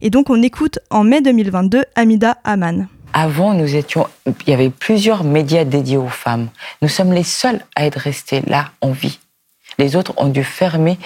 Et 0.00 0.10
donc 0.10 0.30
on 0.30 0.40
écoute 0.40 0.78
en 0.90 1.02
mai 1.02 1.22
2022 1.22 1.82
Hamida 1.96 2.36
Aman. 2.44 2.86
Avant, 3.14 3.54
nous 3.54 3.74
étions, 3.74 4.06
il 4.26 4.50
y 4.50 4.54
avait 4.54 4.70
plusieurs 4.70 5.24
médias 5.24 5.64
dédiés 5.64 5.96
aux 5.96 6.06
femmes. 6.06 6.50
Nous 6.82 6.88
sommes 6.88 7.12
les 7.12 7.24
seuls 7.24 7.64
à 7.74 7.84
être 7.84 7.98
restés 7.98 8.42
là 8.46 8.70
en 8.80 8.92
vie. 8.92 9.18
Les 9.78 9.96
autres 9.96 10.14
ont 10.18 10.28
dû 10.28 10.44
fermer 10.44 10.98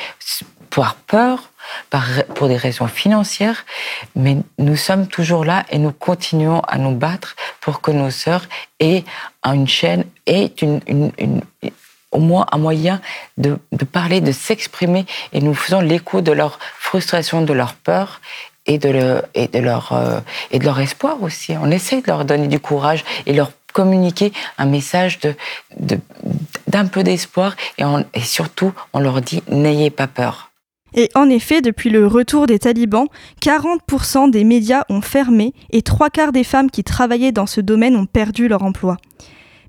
par 0.68 0.96
peur, 0.96 1.50
par, 1.90 2.04
pour 2.35 2.49
des 2.49 2.56
raisons 2.56 2.87
financières, 2.87 3.64
mais 4.14 4.37
nous 4.58 4.76
sommes 4.76 5.06
toujours 5.06 5.44
là 5.44 5.64
et 5.70 5.78
nous 5.78 5.92
continuons 5.92 6.61
à 6.61 6.78
nous 6.78 6.94
battre 6.94 7.37
pour 7.61 7.80
que 7.80 7.90
nos 7.90 8.11
sœurs 8.11 8.46
aient 8.80 9.04
une 9.44 9.68
chaîne, 9.68 10.04
aient 10.26 10.52
au 12.12 12.18
moins 12.18 12.46
un 12.52 12.58
moyen 12.58 13.00
de, 13.37 13.58
parler, 13.90 14.20
de 14.20 14.32
s'exprimer, 14.32 15.06
et 15.32 15.40
nous 15.40 15.54
faisons 15.54 15.80
l'écho 15.80 16.20
de 16.20 16.32
leur 16.32 16.58
frustration, 16.78 17.42
de 17.42 17.52
leur 17.52 17.75
peur 17.75 18.20
euh, 18.68 19.23
et 19.35 19.49
de 20.58 20.64
leur 20.64 20.80
espoir 20.80 21.23
aussi. 21.23 21.54
On 21.61 21.70
essaie 21.70 22.00
de 22.00 22.06
leur 22.06 22.25
donner 22.25 22.49
du 22.49 22.58
courage 22.58 23.04
et 23.26 23.32
leur 23.32 23.50
communiquer 23.73 24.32
un 24.56 24.64
message 24.64 25.18
d'un 26.66 26.87
peu 26.87 27.02
d'espoir 27.02 27.54
et 27.78 28.20
surtout 28.23 28.73
on 28.94 29.00
leur 29.00 29.20
dit 29.20 29.42
n'ayez 29.49 29.90
pas 29.90 30.06
peur. 30.06 30.46
Et 30.97 31.11
en 31.15 31.29
effet, 31.29 31.61
depuis 31.61 31.91
le 31.91 32.07
retour 32.07 32.47
des 32.47 32.59
talibans, 32.59 33.07
40% 33.43 34.31
des 34.31 34.45
médias 34.45 34.85
ont 34.88 35.03
fermé 35.03 35.53
et 35.71 35.83
trois 35.83 36.09
quarts 36.09 36.33
des 36.33 36.45
femmes 36.45 36.71
qui 36.71 36.85
travaillaient 36.85 37.33
dans 37.33 37.47
ce 37.47 37.61
domaine 37.61 37.97
ont 37.97 38.07
perdu 38.07 38.49
leur 38.49 38.62
emploi. 38.62 38.97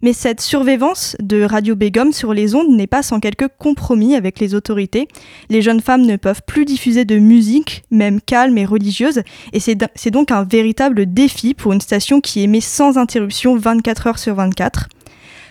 Mais 0.01 0.13
cette 0.13 0.41
survivance 0.41 1.15
de 1.19 1.41
Radio 1.41 1.75
Begum 1.75 2.13
sur 2.13 2.33
les 2.33 2.55
ondes 2.55 2.69
n'est 2.69 2.87
pas 2.87 3.01
sans 3.01 3.19
quelques 3.19 3.47
compromis 3.57 4.15
avec 4.15 4.39
les 4.39 4.53
autorités. 4.53 5.07
Les 5.49 5.61
jeunes 5.61 5.81
femmes 5.81 6.05
ne 6.05 6.17
peuvent 6.17 6.43
plus 6.45 6.65
diffuser 6.65 7.03
de 7.03 7.17
musique, 7.17 7.83
même 7.89 8.21
calme 8.21 8.57
et 8.57 8.65
religieuse, 8.65 9.23
et 9.53 9.59
c'est 9.59 10.11
donc 10.11 10.31
un 10.31 10.43
véritable 10.43 11.11
défi 11.11 11.53
pour 11.53 11.73
une 11.73 11.81
station 11.81 12.21
qui 12.21 12.41
émet 12.41 12.61
sans 12.61 12.97
interruption 12.97 13.57
24 13.57 14.07
heures 14.07 14.19
sur 14.19 14.35
24. 14.35 14.87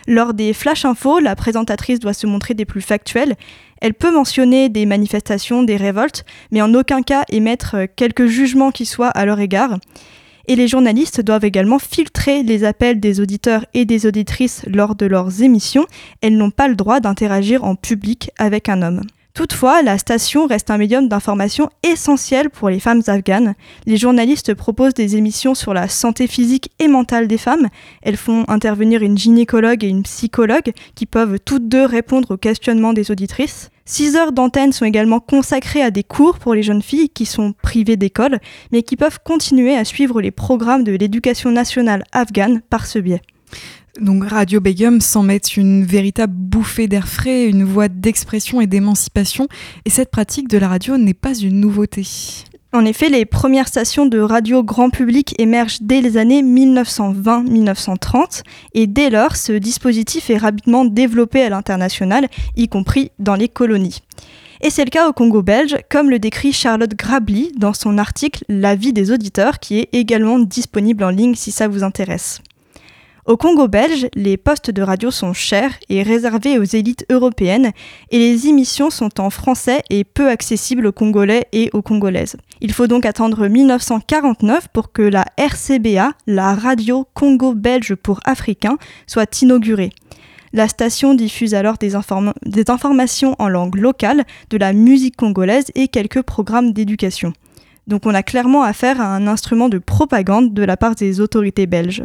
Lors 0.06 0.34
des 0.34 0.52
flash 0.52 0.84
infos, 0.84 1.18
la 1.18 1.34
présentatrice 1.34 1.98
doit 1.98 2.12
se 2.12 2.26
montrer 2.26 2.54
des 2.54 2.64
plus 2.64 2.80
factuelles. 2.80 3.34
Elle 3.80 3.94
peut 3.94 4.12
mentionner 4.12 4.68
des 4.68 4.86
manifestations, 4.86 5.62
des 5.62 5.76
révoltes, 5.76 6.24
mais 6.52 6.62
en 6.62 6.72
aucun 6.74 7.02
cas 7.02 7.24
émettre 7.28 7.76
quelques 7.96 8.26
jugements 8.26 8.70
qui 8.70 8.86
soient 8.86 9.08
à 9.08 9.26
leur 9.26 9.40
égard. 9.40 9.78
Et 10.48 10.54
les 10.54 10.68
journalistes 10.68 11.20
doivent 11.20 11.44
également 11.44 11.80
filtrer 11.80 12.44
les 12.44 12.62
appels 12.62 13.00
des 13.00 13.20
auditeurs 13.20 13.66
et 13.74 13.84
des 13.84 14.06
auditrices 14.06 14.62
lors 14.66 14.94
de 14.94 15.06
leurs 15.06 15.42
émissions. 15.42 15.86
Elles 16.20 16.36
n'ont 16.36 16.52
pas 16.52 16.68
le 16.68 16.76
droit 16.76 17.00
d'interagir 17.00 17.64
en 17.64 17.74
public 17.74 18.30
avec 18.38 18.68
un 18.68 18.82
homme. 18.82 19.02
Toutefois, 19.36 19.82
la 19.82 19.98
station 19.98 20.46
reste 20.46 20.70
un 20.70 20.78
médium 20.78 21.08
d'information 21.08 21.68
essentiel 21.82 22.48
pour 22.48 22.70
les 22.70 22.80
femmes 22.80 23.02
afghanes. 23.06 23.54
Les 23.84 23.98
journalistes 23.98 24.54
proposent 24.54 24.94
des 24.94 25.16
émissions 25.16 25.54
sur 25.54 25.74
la 25.74 25.88
santé 25.88 26.26
physique 26.26 26.70
et 26.78 26.88
mentale 26.88 27.28
des 27.28 27.36
femmes. 27.36 27.68
Elles 28.00 28.16
font 28.16 28.46
intervenir 28.48 29.02
une 29.02 29.18
gynécologue 29.18 29.84
et 29.84 29.88
une 29.88 30.04
psychologue 30.04 30.72
qui 30.94 31.04
peuvent 31.04 31.38
toutes 31.38 31.68
deux 31.68 31.84
répondre 31.84 32.30
aux 32.30 32.38
questionnements 32.38 32.94
des 32.94 33.10
auditrices. 33.10 33.68
Six 33.84 34.16
heures 34.16 34.32
d'antenne 34.32 34.72
sont 34.72 34.86
également 34.86 35.20
consacrées 35.20 35.82
à 35.82 35.90
des 35.90 36.02
cours 36.02 36.38
pour 36.38 36.54
les 36.54 36.62
jeunes 36.62 36.80
filles 36.80 37.10
qui 37.10 37.26
sont 37.26 37.52
privées 37.60 37.98
d'école, 37.98 38.40
mais 38.72 38.82
qui 38.82 38.96
peuvent 38.96 39.20
continuer 39.22 39.76
à 39.76 39.84
suivre 39.84 40.22
les 40.22 40.30
programmes 40.30 40.82
de 40.82 40.92
l'éducation 40.92 41.50
nationale 41.50 42.04
afghane 42.10 42.62
par 42.70 42.86
ce 42.86 43.00
biais. 43.00 43.20
Donc 44.00 44.28
Radio 44.28 44.60
Begum 44.60 45.00
s'en 45.00 45.22
met 45.22 45.38
une 45.38 45.84
véritable 45.84 46.34
bouffée 46.34 46.86
d'air 46.86 47.08
frais, 47.08 47.46
une 47.46 47.64
voie 47.64 47.88
d'expression 47.88 48.60
et 48.60 48.66
d'émancipation, 48.66 49.48
et 49.86 49.90
cette 49.90 50.10
pratique 50.10 50.48
de 50.48 50.58
la 50.58 50.68
radio 50.68 50.98
n'est 50.98 51.14
pas 51.14 51.34
une 51.34 51.60
nouveauté. 51.60 52.06
En 52.74 52.84
effet, 52.84 53.08
les 53.08 53.24
premières 53.24 53.68
stations 53.68 54.04
de 54.04 54.18
radio 54.18 54.62
grand 54.62 54.90
public 54.90 55.34
émergent 55.38 55.78
dès 55.80 56.02
les 56.02 56.18
années 56.18 56.42
1920-1930 56.42 58.42
et 58.74 58.86
dès 58.86 59.08
lors, 59.08 59.34
ce 59.34 59.52
dispositif 59.52 60.28
est 60.28 60.36
rapidement 60.36 60.84
développé 60.84 61.40
à 61.42 61.48
l'international, 61.48 62.28
y 62.54 62.68
compris 62.68 63.12
dans 63.18 63.34
les 63.34 63.48
colonies. 63.48 64.02
Et 64.60 64.68
c'est 64.68 64.84
le 64.84 64.90
cas 64.90 65.08
au 65.08 65.14
Congo 65.14 65.42
belge, 65.42 65.78
comme 65.90 66.10
le 66.10 66.18
décrit 66.18 66.52
Charlotte 66.52 66.94
Grably 66.94 67.52
dans 67.56 67.72
son 67.72 67.96
article 67.96 68.44
La 68.50 68.74
vie 68.74 68.92
des 68.92 69.10
auditeurs, 69.10 69.58
qui 69.58 69.78
est 69.78 69.88
également 69.92 70.38
disponible 70.38 71.04
en 71.04 71.10
ligne 71.10 71.34
si 71.34 71.52
ça 71.52 71.68
vous 71.68 71.82
intéresse. 71.82 72.42
Au 73.26 73.36
Congo 73.36 73.66
belge, 73.66 74.06
les 74.14 74.36
postes 74.36 74.70
de 74.70 74.82
radio 74.82 75.10
sont 75.10 75.32
chers 75.32 75.72
et 75.88 76.04
réservés 76.04 76.60
aux 76.60 76.64
élites 76.64 77.04
européennes 77.10 77.72
et 78.12 78.18
les 78.20 78.46
émissions 78.46 78.88
sont 78.88 79.20
en 79.20 79.30
français 79.30 79.82
et 79.90 80.04
peu 80.04 80.28
accessibles 80.28 80.86
aux 80.86 80.92
Congolais 80.92 81.48
et 81.50 81.68
aux 81.72 81.82
Congolaises. 81.82 82.36
Il 82.60 82.72
faut 82.72 82.86
donc 82.86 83.04
attendre 83.04 83.48
1949 83.48 84.68
pour 84.68 84.92
que 84.92 85.02
la 85.02 85.24
RCBA, 85.38 86.12
la 86.28 86.54
radio 86.54 87.04
Congo-Belge 87.14 87.96
pour 87.96 88.20
Africains, 88.24 88.78
soit 89.08 89.42
inaugurée. 89.42 89.90
La 90.52 90.68
station 90.68 91.14
diffuse 91.14 91.54
alors 91.54 91.78
des, 91.78 91.94
des, 92.44 92.70
informations 92.70 93.34
en 93.40 93.48
langue 93.48 93.74
locale, 93.74 94.24
de 94.50 94.56
la 94.56 94.72
musique 94.72 95.16
congolaise 95.16 95.66
et 95.74 95.88
quelques 95.88 96.22
programmes 96.22 96.72
d'éducation. 96.72 97.32
Donc 97.88 98.06
on 98.06 98.14
a 98.14 98.22
clairement 98.22 98.62
affaire 98.62 99.00
à 99.00 99.16
un 99.16 99.26
instrument 99.26 99.68
de 99.68 99.78
propagande 99.78 100.54
de 100.54 100.62
la 100.62 100.76
part 100.76 100.94
des 100.94 101.20
autorités 101.20 101.66
belges. 101.66 102.04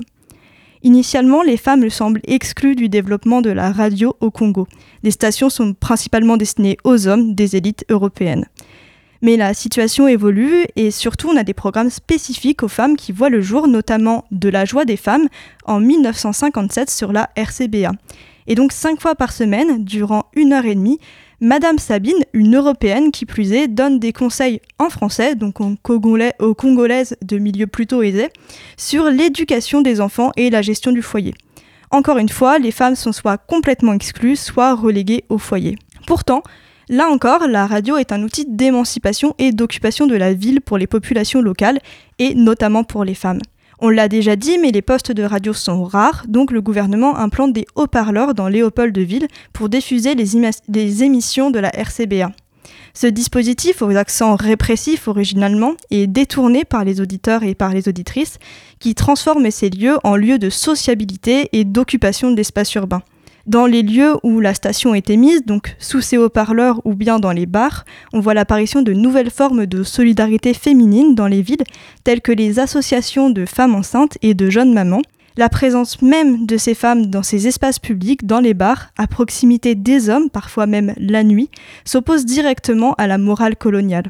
Initialement, 0.83 1.43
les 1.43 1.57
femmes 1.57 1.89
semblent 1.89 2.21
exclues 2.23 2.75
du 2.75 2.89
développement 2.89 3.41
de 3.41 3.51
la 3.51 3.71
radio 3.71 4.15
au 4.19 4.31
Congo. 4.31 4.67
Les 5.03 5.11
stations 5.11 5.50
sont 5.50 5.73
principalement 5.73 6.38
destinées 6.38 6.77
aux 6.83 7.07
hommes 7.07 7.35
des 7.35 7.55
élites 7.55 7.85
européennes. 7.89 8.45
Mais 9.21 9.38
la 9.38 9.53
situation 9.53 10.07
évolue 10.07 10.65
et 10.75 10.89
surtout 10.89 11.29
on 11.29 11.38
a 11.38 11.43
des 11.43 11.53
programmes 11.53 11.91
spécifiques 11.91 12.63
aux 12.63 12.67
femmes 12.67 12.95
qui 12.95 13.11
voient 13.11 13.29
le 13.29 13.41
jour, 13.41 13.67
notamment 13.67 14.25
De 14.31 14.50
la 14.50 14.65
joie 14.65 14.85
des 14.85 14.97
femmes 14.97 15.27
en 15.65 15.79
1957 15.79 16.89
sur 16.89 17.13
la 17.13 17.29
RCBA. 17.35 17.91
Et 18.47 18.55
donc 18.55 18.71
cinq 18.71 19.00
fois 19.00 19.13
par 19.13 19.31
semaine, 19.31 19.83
durant 19.83 20.25
une 20.33 20.53
heure 20.53 20.65
et 20.65 20.73
demie, 20.73 21.00
Madame 21.43 21.79
Sabine, 21.79 22.24
une 22.33 22.55
européenne 22.55 23.10
qui 23.10 23.25
plus 23.25 23.51
est, 23.51 23.67
donne 23.67 23.98
des 23.98 24.13
conseils 24.13 24.62
en 24.77 24.91
français, 24.91 25.33
donc 25.33 25.60
aux, 25.60 25.75
Congolais, 25.81 26.33
aux 26.38 26.53
Congolaises 26.53 27.17
de 27.24 27.39
milieu 27.39 27.65
plutôt 27.65 28.03
aisé, 28.03 28.29
sur 28.77 29.05
l'éducation 29.05 29.81
des 29.81 30.01
enfants 30.01 30.31
et 30.38 30.51
la 30.51 30.62
gestion 30.62 30.91
du 30.91 31.01
foyer. 31.01 31.33
Encore 31.89 32.19
une 32.19 32.29
fois, 32.29 32.60
les 32.60 32.69
femmes 32.69 32.95
sont 32.95 33.12
soit 33.12 33.39
complètement 33.39 33.93
exclues, 33.93 34.36
soit 34.36 34.75
reléguées 34.75 35.25
au 35.29 35.39
foyer. 35.39 35.79
Pourtant, 36.05 36.43
là 36.89 37.07
encore, 37.10 37.48
la 37.48 37.65
radio 37.65 37.98
est 37.98 38.12
un 38.12 38.21
outil 38.21 38.45
d'émancipation 38.48 39.33
et 39.39 39.51
d'occupation 39.51 40.05
de 40.05 40.15
la 40.15 40.33
ville 40.33 40.62
pour 40.62 40.77
les 40.77 40.86
populations 40.86 41.41
locales, 41.41 41.79
et 42.19 42.36
notamment 42.36 42.83
pour 42.83 43.03
les 43.03 43.15
femmes. 43.15 43.41
On 43.83 43.89
l'a 43.89 44.07
déjà 44.07 44.35
dit, 44.35 44.59
mais 44.59 44.69
les 44.69 44.83
postes 44.83 45.11
de 45.11 45.23
radio 45.23 45.53
sont 45.53 45.83
rares, 45.83 46.25
donc 46.27 46.51
le 46.51 46.61
gouvernement 46.61 47.17
implante 47.17 47.51
des 47.51 47.65
haut-parleurs 47.73 48.35
dans 48.35 48.47
Léopoldville 48.47 49.27
pour 49.53 49.69
diffuser 49.69 50.13
les, 50.13 51.03
émissions 51.03 51.50
de 51.50 51.57
la 51.57 51.69
RCBA. 51.69 52.31
Ce 52.93 53.07
dispositif, 53.07 53.81
aux 53.81 53.95
accents 53.95 54.35
répressifs 54.35 55.07
originalement, 55.07 55.73
est 55.89 56.05
détourné 56.05 56.63
par 56.63 56.85
les 56.85 57.01
auditeurs 57.01 57.41
et 57.41 57.55
par 57.55 57.73
les 57.73 57.89
auditrices, 57.89 58.38
qui 58.77 58.93
transforment 58.93 59.50
ces 59.50 59.71
lieux 59.71 59.97
en 60.03 60.15
lieux 60.15 60.38
de 60.38 60.51
sociabilité 60.51 61.50
et 61.51 61.63
d'occupation 61.63 62.29
d'espaces 62.29 62.75
urbains. 62.75 63.01
Dans 63.51 63.66
les 63.66 63.83
lieux 63.83 64.16
où 64.24 64.40
la 64.40 64.53
station 64.53 64.96
est 64.96 65.09
émise, 65.09 65.44
donc 65.46 65.75
sous 65.77 66.00
ses 66.00 66.18
haut-parleurs 66.18 66.79
ou 66.85 66.96
bien 66.96 67.20
dans 67.20 67.33
les 67.33 67.46
bars, 67.46 67.83
on 68.14 68.22
voit 68.22 68.33
l'apparition 68.33 68.81
de 68.81 68.94
nouvelles 68.94 69.29
formes 69.29 69.66
de 69.66 69.83
solidarité 69.83 70.53
féminine 70.53 71.16
dans 71.16 71.27
les 71.27 71.42
villes, 71.42 71.66
telles 72.05 72.22
que 72.22 72.31
les 72.31 72.59
associations 72.59 73.29
de 73.29 73.46
femmes 73.46 73.75
enceintes 73.75 74.18
et 74.22 74.35
de 74.35 74.50
jeunes 74.50 74.74
mamans. 74.74 75.01
La 75.35 75.50
présence 75.50 76.01
même 76.01 76.46
de 76.46 76.55
ces 76.55 76.74
femmes 76.74 77.07
dans 77.07 77.24
ces 77.24 77.46
espaces 77.46 77.77
publics, 77.77 78.25
dans 78.25 78.40
les 78.40 78.53
bars, 78.53 78.92
à 78.98 79.05
proximité 79.05 79.75
des 79.75 80.09
hommes, 80.09 80.29
parfois 80.29 80.66
même 80.66 80.94
la 80.96 81.25
nuit, 81.25 81.50
s'oppose 81.83 82.24
directement 82.25 82.94
à 82.94 83.05
la 83.05 83.18
morale 83.18 83.57
coloniale. 83.57 84.09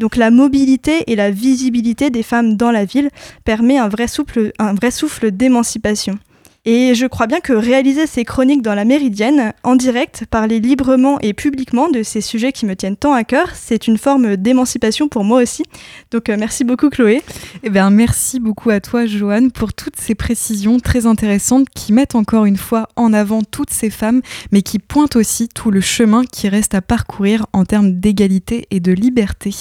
Donc 0.00 0.16
la 0.16 0.32
mobilité 0.32 1.04
et 1.06 1.14
la 1.14 1.30
visibilité 1.30 2.10
des 2.10 2.24
femmes 2.24 2.56
dans 2.56 2.72
la 2.72 2.86
ville 2.86 3.10
permet 3.44 3.78
un 3.78 3.86
vrai 3.88 4.08
souffle, 4.08 4.50
un 4.58 4.74
vrai 4.74 4.90
souffle 4.90 5.30
d'émancipation. 5.30 6.18
Et 6.66 6.94
je 6.94 7.04
crois 7.04 7.26
bien 7.26 7.40
que 7.40 7.52
réaliser 7.52 8.06
ces 8.06 8.24
chroniques 8.24 8.62
dans 8.62 8.74
la 8.74 8.86
Méridienne, 8.86 9.52
en 9.64 9.76
direct, 9.76 10.24
parler 10.30 10.60
librement 10.60 11.18
et 11.20 11.34
publiquement 11.34 11.90
de 11.90 12.02
ces 12.02 12.22
sujets 12.22 12.52
qui 12.52 12.64
me 12.64 12.74
tiennent 12.74 12.96
tant 12.96 13.12
à 13.12 13.22
cœur, 13.22 13.50
c'est 13.54 13.86
une 13.86 13.98
forme 13.98 14.38
d'émancipation 14.38 15.08
pour 15.08 15.24
moi 15.24 15.42
aussi. 15.42 15.64
Donc 16.10 16.30
euh, 16.30 16.36
merci 16.38 16.64
beaucoup 16.64 16.88
Chloé. 16.88 17.22
Eh 17.64 17.68
bien 17.68 17.90
merci 17.90 18.40
beaucoup 18.40 18.70
à 18.70 18.80
toi 18.80 19.04
Joanne 19.04 19.52
pour 19.52 19.74
toutes 19.74 19.96
ces 19.96 20.14
précisions 20.14 20.80
très 20.80 21.04
intéressantes 21.04 21.68
qui 21.74 21.92
mettent 21.92 22.14
encore 22.14 22.46
une 22.46 22.56
fois 22.56 22.88
en 22.96 23.12
avant 23.12 23.42
toutes 23.42 23.70
ces 23.70 23.90
femmes, 23.90 24.22
mais 24.50 24.62
qui 24.62 24.78
pointent 24.78 25.16
aussi 25.16 25.48
tout 25.48 25.70
le 25.70 25.82
chemin 25.82 26.24
qui 26.24 26.48
reste 26.48 26.74
à 26.74 26.80
parcourir 26.80 27.44
en 27.52 27.66
termes 27.66 27.92
d'égalité 27.92 28.66
et 28.70 28.80
de 28.80 28.92
liberté. 28.92 29.54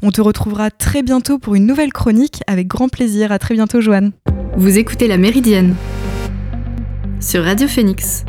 On 0.00 0.10
te 0.12 0.22
retrouvera 0.22 0.70
très 0.70 1.02
bientôt 1.02 1.38
pour 1.38 1.56
une 1.56 1.66
nouvelle 1.66 1.92
chronique 1.92 2.42
avec 2.46 2.68
grand 2.68 2.88
plaisir. 2.88 3.32
À 3.32 3.38
très 3.38 3.54
bientôt 3.54 3.82
Joanne. 3.82 4.12
Vous 4.56 4.78
écoutez 4.78 5.08
la 5.08 5.18
Méridienne 5.18 5.74
sur 7.20 7.44
Radio 7.44 7.66
Phoenix. 7.66 8.24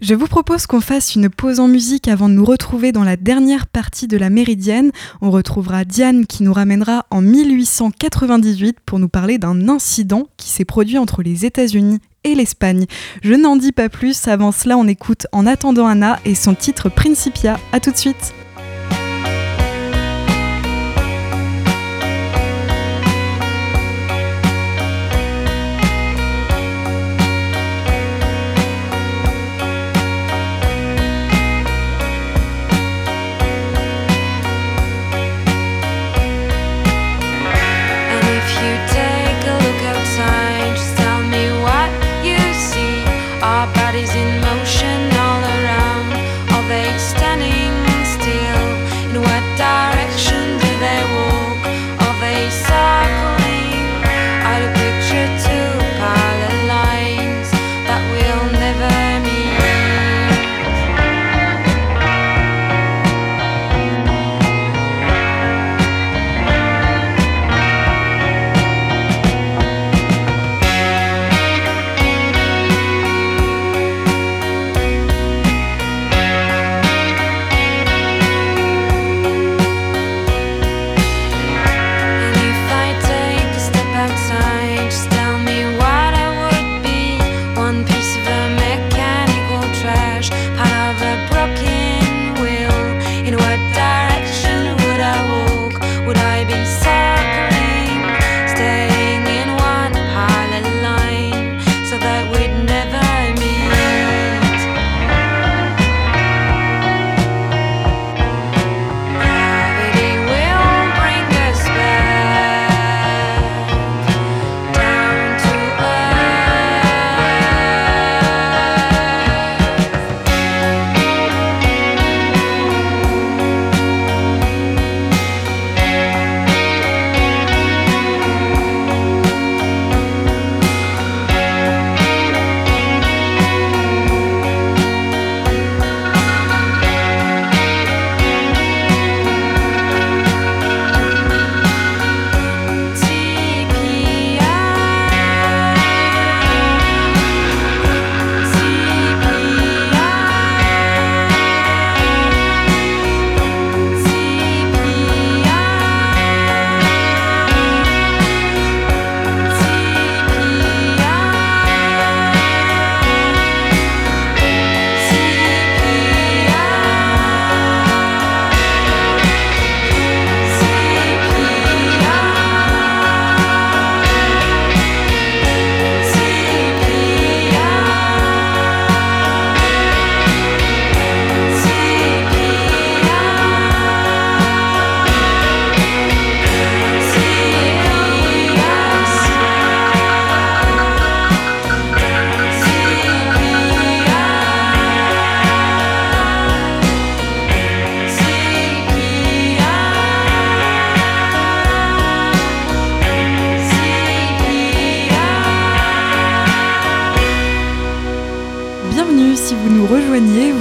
Je 0.00 0.14
vous 0.14 0.26
propose 0.26 0.66
qu'on 0.66 0.80
fasse 0.80 1.16
une 1.16 1.28
pause 1.28 1.58
en 1.58 1.68
musique 1.68 2.06
avant 2.06 2.28
de 2.28 2.34
nous 2.34 2.44
retrouver 2.44 2.92
dans 2.92 3.02
la 3.02 3.16
dernière 3.16 3.66
partie 3.66 4.06
de 4.06 4.16
la 4.16 4.30
Méridienne. 4.30 4.92
On 5.20 5.30
retrouvera 5.30 5.84
Diane 5.84 6.26
qui 6.26 6.44
nous 6.44 6.52
ramènera 6.52 7.06
en 7.10 7.22
1898 7.22 8.78
pour 8.86 8.98
nous 8.98 9.08
parler 9.08 9.38
d'un 9.38 9.68
incident 9.68 10.28
qui 10.36 10.50
s'est 10.50 10.64
produit 10.64 10.98
entre 10.98 11.22
les 11.22 11.44
États-Unis 11.44 11.98
et 12.24 12.34
l'Espagne. 12.34 12.86
Je 13.22 13.34
n'en 13.34 13.56
dis 13.56 13.72
pas 13.72 13.88
plus, 13.88 14.28
avant 14.28 14.52
cela 14.52 14.78
on 14.78 14.86
écoute 14.86 15.26
En 15.32 15.46
attendant 15.46 15.86
Anna 15.86 16.20
et 16.24 16.34
son 16.34 16.54
titre 16.54 16.88
Principia. 16.88 17.58
A 17.72 17.80
tout 17.80 17.90
de 17.90 17.96
suite. 17.96 18.32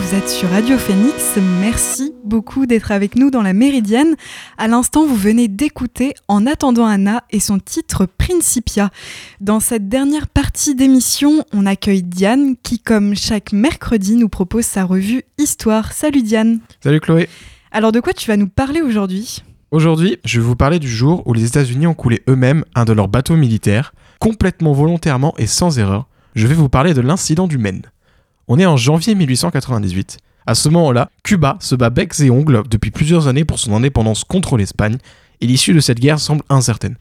Vous 0.06 0.14
êtes 0.14 0.30
sur 0.30 0.50
Radio 0.50 0.78
Phoenix. 0.78 1.40
Merci 1.60 2.14
beaucoup 2.24 2.68
d'être 2.68 2.92
avec 2.92 3.16
nous 3.16 3.32
dans 3.32 3.42
la 3.42 3.54
Méridienne. 3.54 4.16
À 4.60 4.68
l'instant, 4.68 5.04
vous 5.04 5.16
venez 5.16 5.48
d'écouter 5.48 6.14
En 6.28 6.46
attendant 6.46 6.86
Anna 6.86 7.24
et 7.32 7.40
son 7.40 7.58
titre 7.58 8.06
Principia. 8.06 8.92
Dans 9.42 9.60
cette 9.60 9.90
dernière 9.90 10.28
partie 10.28 10.76
d'émission, 10.76 11.44
on 11.54 11.66
accueille 11.66 12.04
Diane 12.04 12.56
qui, 12.62 12.78
comme 12.78 13.16
chaque 13.16 13.52
mercredi, 13.52 14.16
nous 14.16 14.30
propose 14.30 14.66
sa 14.66 14.84
revue 14.84 15.24
Histoire. 15.40 15.92
Salut 15.92 16.22
Diane. 16.22 16.60
Salut 16.84 17.00
Chloé. 17.00 17.28
Alors 17.72 17.92
de 17.92 18.00
quoi 18.00 18.14
tu 18.14 18.28
vas 18.28 18.38
nous 18.38 18.50
parler 18.50 18.82
aujourd'hui? 18.82 19.42
Aujourd'hui, 19.72 20.20
je 20.24 20.40
vais 20.40 20.46
vous 20.46 20.56
parler 20.56 20.78
du 20.78 20.90
jour 20.90 21.24
où 21.26 21.34
les 21.34 21.46
États-Unis 21.46 21.88
ont 21.88 21.96
coulé 21.96 22.22
eux-mêmes 22.30 22.64
un 22.76 22.86
de 22.86 22.94
leurs 22.94 23.08
bateaux 23.08 23.38
militaires, 23.38 23.96
complètement 24.20 24.74
volontairement 24.74 25.34
et 25.40 25.48
sans 25.48 25.80
erreur. 25.80 26.08
Je 26.36 26.46
vais 26.46 26.54
vous 26.54 26.70
parler 26.70 26.94
de 26.94 27.02
l'incident 27.02 27.48
du 27.48 27.58
Maine. 27.58 27.82
On 28.48 28.60
est 28.60 28.66
en 28.68 28.78
janvier 28.78 29.16
1898. 29.16 30.20
À 30.46 30.54
ce 30.54 30.70
moment-là, 30.70 31.10
Cuba 31.24 31.58
se 31.60 31.74
bat 31.74 31.90
becs 31.90 32.20
et 32.20 32.30
ongles 32.30 32.62
depuis 32.70 32.92
plusieurs 32.92 33.28
années 33.28 33.44
pour 33.44 33.58
son 33.58 33.74
indépendance 33.74 34.24
contre 34.24 34.56
l'Espagne, 34.56 34.98
et 35.42 35.48
l'issue 35.48 35.74
de 35.74 35.80
cette 35.80 36.00
guerre 36.00 36.20
semble 36.20 36.44
incertaine. 36.50 36.96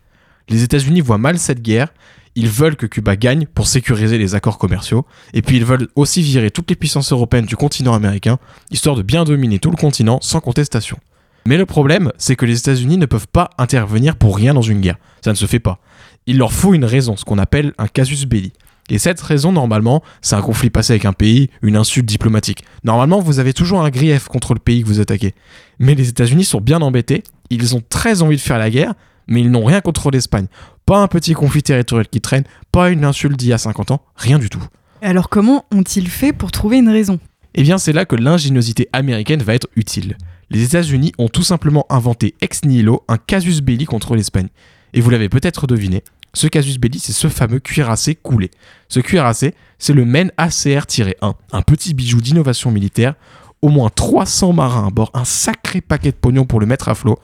Les 0.49 0.63
États-Unis 0.63 1.03
voient 1.03 1.19
mal 1.19 1.39
cette 1.39 1.61
guerre, 1.61 1.93
ils 2.35 2.49
veulent 2.49 2.77
que 2.77 2.87
Cuba 2.87 3.15
gagne 3.17 3.45
pour 3.45 3.67
sécuriser 3.67 4.17
les 4.17 4.35
accords 4.35 4.57
commerciaux, 4.57 5.05
et 5.35 5.43
puis 5.43 5.59
ils 5.59 5.67
veulent 5.67 5.89
aussi 5.97 6.23
virer 6.23 6.51
toutes 6.51 6.71
les 6.71 6.77
puissances 6.77 7.13
européennes 7.13 7.45
du 7.45 7.57
continent 7.57 7.93
américain, 7.93 8.39
histoire 8.71 8.97
de 8.97 9.03
bien 9.03 9.25
dominer 9.25 9.59
tout 9.59 9.71
le 9.71 9.77
continent 9.77 10.21
sans 10.23 10.41
contestation. 10.41 10.99
Mais 11.47 11.59
le 11.59 11.67
problème, 11.67 12.11
c'est 12.17 12.37
que 12.37 12.47
les 12.47 12.59
États-Unis 12.59 12.97
ne 12.97 13.05
peuvent 13.05 13.29
pas 13.29 13.51
intervenir 13.59 14.17
pour 14.17 14.35
rien 14.35 14.55
dans 14.55 14.63
une 14.63 14.81
guerre. 14.81 14.97
Ça 15.23 15.31
ne 15.31 15.37
se 15.37 15.45
fait 15.45 15.61
pas. 15.61 15.79
Il 16.27 16.39
leur 16.39 16.55
faut 16.55 16.73
une 16.73 16.87
raison, 16.87 17.19
ce 17.19 17.27
qu'on 17.27 17.37
appelle 17.37 17.75
un 17.77 17.87
casus 17.87 18.25
belli. 18.25 18.55
Et 18.91 18.99
cette 18.99 19.21
raison, 19.21 19.53
normalement, 19.53 20.03
c'est 20.21 20.37
un 20.37 20.43
conflit 20.43 20.71
passé 20.71 20.93
avec 20.93 21.05
un 21.07 21.13
pays, 21.13 21.49
une 21.63 21.77
insulte 21.77 22.07
diplomatique. 22.07 22.65
Normalement, 22.85 23.21
vous 23.21 23.39
avez 23.39 23.55
toujours 23.55 23.83
un 23.83 23.91
grief 23.91 24.29
contre 24.29 24.53
le 24.53 24.61
pays 24.61 24.83
que 24.83 24.89
vous 24.89 25.01
attaquez. 25.01 25.35
Mais 25.79 25.95
les 25.95 26.09
États-Unis 26.11 26.45
sont 26.45 26.61
bien 26.61 26.83
embêtés, 26.83 27.23
ils 27.51 27.75
ont 27.75 27.83
très 27.89 28.23
envie 28.23 28.37
de 28.37 28.43
faire 28.43 28.59
la 28.59 28.71
guerre, 28.71 28.95
mais 29.27 29.41
ils 29.41 29.51
n'ont 29.51 29.65
rien 29.65 29.81
contre 29.81 30.11
l'Espagne. 30.11 30.47
Pas 30.85 30.99
un 30.99 31.09
petit 31.09 31.33
conflit 31.33 31.63
territorial 31.63 32.09
qui 32.09 32.21
traîne, 32.21 32.45
pas 32.73 32.91
une 32.91 33.05
insulte 33.05 33.39
d'il 33.39 33.49
y 33.49 33.53
a 33.55 33.59
50 33.59 33.91
ans, 33.91 34.03
rien 34.17 34.39
du 34.39 34.51
tout. 34.51 34.63
Alors 35.01 35.29
comment 35.29 35.65
ont-ils 35.73 36.09
fait 36.09 36.33
pour 36.33 36.51
trouver 36.51 36.79
une 36.79 36.89
raison? 36.89 37.19
Eh 37.55 37.63
bien, 37.63 37.79
c'est 37.79 37.93
là 37.93 38.05
que 38.05 38.17
l'ingéniosité 38.17 38.89
américaine 38.93 39.43
va 39.43 39.55
être 39.55 39.69
utile. 39.77 40.19
Les 40.51 40.63
États-Unis 40.63 41.13
ont 41.19 41.29
tout 41.29 41.43
simplement 41.43 41.87
inventé 41.89 42.35
ex 42.41 42.65
nihilo 42.65 43.05
un 43.09 43.17
casus 43.17 43.61
belli 43.61 43.87
contre 43.87 44.17
l'Espagne. 44.17 44.49
Et 44.93 45.01
vous 45.01 45.11
l'avez 45.11 45.29
peut-être 45.29 45.67
deviné, 45.67 46.03
ce 46.35 46.49
casus 46.49 46.79
belli, 46.79 46.99
c'est 46.99 47.13
ce 47.13 47.29
fameux 47.29 47.61
cuirassé 47.61 48.15
coulé. 48.15 48.51
Ce 48.89 49.01
cuirassé, 49.01 49.55
c'est 49.79 49.93
le 49.93 50.05
Maine 50.05 50.33
ACR-1, 50.37 51.35
un 51.53 51.63
petit 51.63 51.95
bijou 51.95 52.21
d'innovation 52.21 52.71
militaire, 52.71 53.15
au 53.63 53.69
moins 53.69 53.89
300 53.89 54.53
marins 54.53 54.89
à 54.89 54.91
bord, 54.91 55.11
un 55.15 55.25
sacré 55.25 55.81
paquet 55.81 56.11
de 56.11 56.17
pognon 56.17 56.45
pour 56.45 56.61
le 56.61 56.67
mettre 56.67 56.89
à 56.89 56.95
flot. 56.95 57.19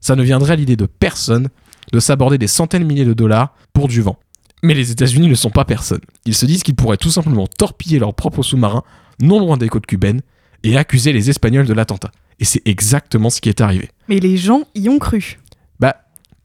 Ça 0.00 0.14
ne 0.16 0.22
viendrait 0.22 0.52
à 0.52 0.56
l'idée 0.56 0.76
de 0.76 0.86
personne 0.86 1.48
de 1.92 2.00
s'aborder 2.00 2.38
des 2.38 2.48
centaines 2.48 2.82
de 2.82 2.86
milliers 2.86 3.04
de 3.04 3.14
dollars 3.14 3.54
pour 3.72 3.88
du 3.88 4.02
vent. 4.02 4.18
Mais 4.62 4.74
les 4.74 4.90
États-Unis 4.90 5.28
ne 5.28 5.34
sont 5.34 5.50
pas 5.50 5.64
personne. 5.64 6.00
Ils 6.24 6.34
se 6.34 6.46
disent 6.46 6.62
qu'ils 6.62 6.74
pourraient 6.74 6.96
tout 6.96 7.10
simplement 7.10 7.46
torpiller 7.46 7.98
leurs 7.98 8.14
propres 8.14 8.42
sous-marins 8.42 8.82
non 9.20 9.38
loin 9.38 9.56
des 9.56 9.68
côtes 9.68 9.86
cubaines 9.86 10.22
et 10.64 10.76
accuser 10.76 11.12
les 11.12 11.30
Espagnols 11.30 11.66
de 11.66 11.72
l'attentat. 11.72 12.10
Et 12.40 12.44
c'est 12.44 12.62
exactement 12.66 13.30
ce 13.30 13.40
qui 13.40 13.48
est 13.48 13.60
arrivé. 13.60 13.90
Mais 14.08 14.18
les 14.18 14.36
gens 14.36 14.64
y 14.74 14.88
ont 14.88 14.98
cru. 14.98 15.38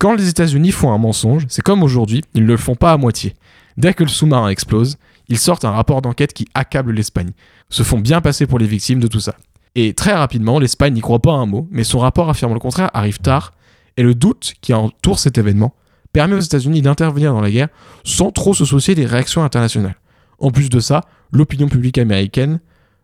Quand 0.02 0.16
les 0.16 0.30
États-Unis 0.30 0.72
font 0.72 0.92
un 0.92 0.98
mensonge, 0.98 1.46
c'est 1.48 1.62
comme 1.62 1.84
aujourd'hui, 1.84 2.24
ils 2.34 2.42
ne 2.42 2.48
le 2.48 2.58
font 2.58 2.74
pas 2.74 2.92
à 2.92 2.98
moitié. 2.98 3.36
Dès 3.78 3.94
que 3.94 4.02
le 4.02 4.10
sous-marin 4.10 4.50
explose, 4.50 4.98
ils 5.30 5.38
sortent 5.38 5.64
un 5.64 5.70
rapport 5.70 6.02
d'enquête 6.02 6.34
qui 6.34 6.48
accable 6.56 6.92
l'Espagne, 6.92 7.30
se 7.70 7.84
font 7.84 8.00
bien 8.00 8.20
passer 8.20 8.48
pour 8.48 8.58
les 8.58 8.66
victimes 8.66 9.00
de 9.00 9.06
tout 9.06 9.20
ça. 9.20 9.36
Et 9.76 9.94
très 9.94 10.14
rapidement, 10.14 10.58
l'Espagne 10.58 10.96
n'y 10.96 11.02
croit 11.02 11.22
pas 11.22 11.34
un 11.34 11.46
mot, 11.46 11.68
mais 11.70 11.84
son 11.84 12.00
rapport 12.00 12.32
affirme 12.32 12.56
le 12.56 12.60
contraire 12.60 12.90
arrive 12.96 13.20
tard, 13.20 13.54
et 13.96 14.02
le 14.02 14.16
doute 14.16 14.56
qui 14.62 14.74
entoure 14.74 15.20
cet 15.20 15.38
événement 15.38 15.76
permet 16.14 16.34
aux 16.34 16.40
États-Unis 16.40 16.82
d'intervenir 16.82 17.32
dans 17.32 17.42
la 17.42 17.52
guerre 17.52 17.70
sans 18.04 18.32
trop 18.32 18.56
se 18.56 18.66
soucier 18.66 18.96
des 18.96 19.06
réactions 19.06 19.44
internationales. 19.44 19.98
En 20.40 20.50
plus 20.50 20.70
de 20.70 20.80
ça, 20.80 21.02
l'opinion 21.32 21.70
publique 21.70 22.00
américaine 22.00 22.60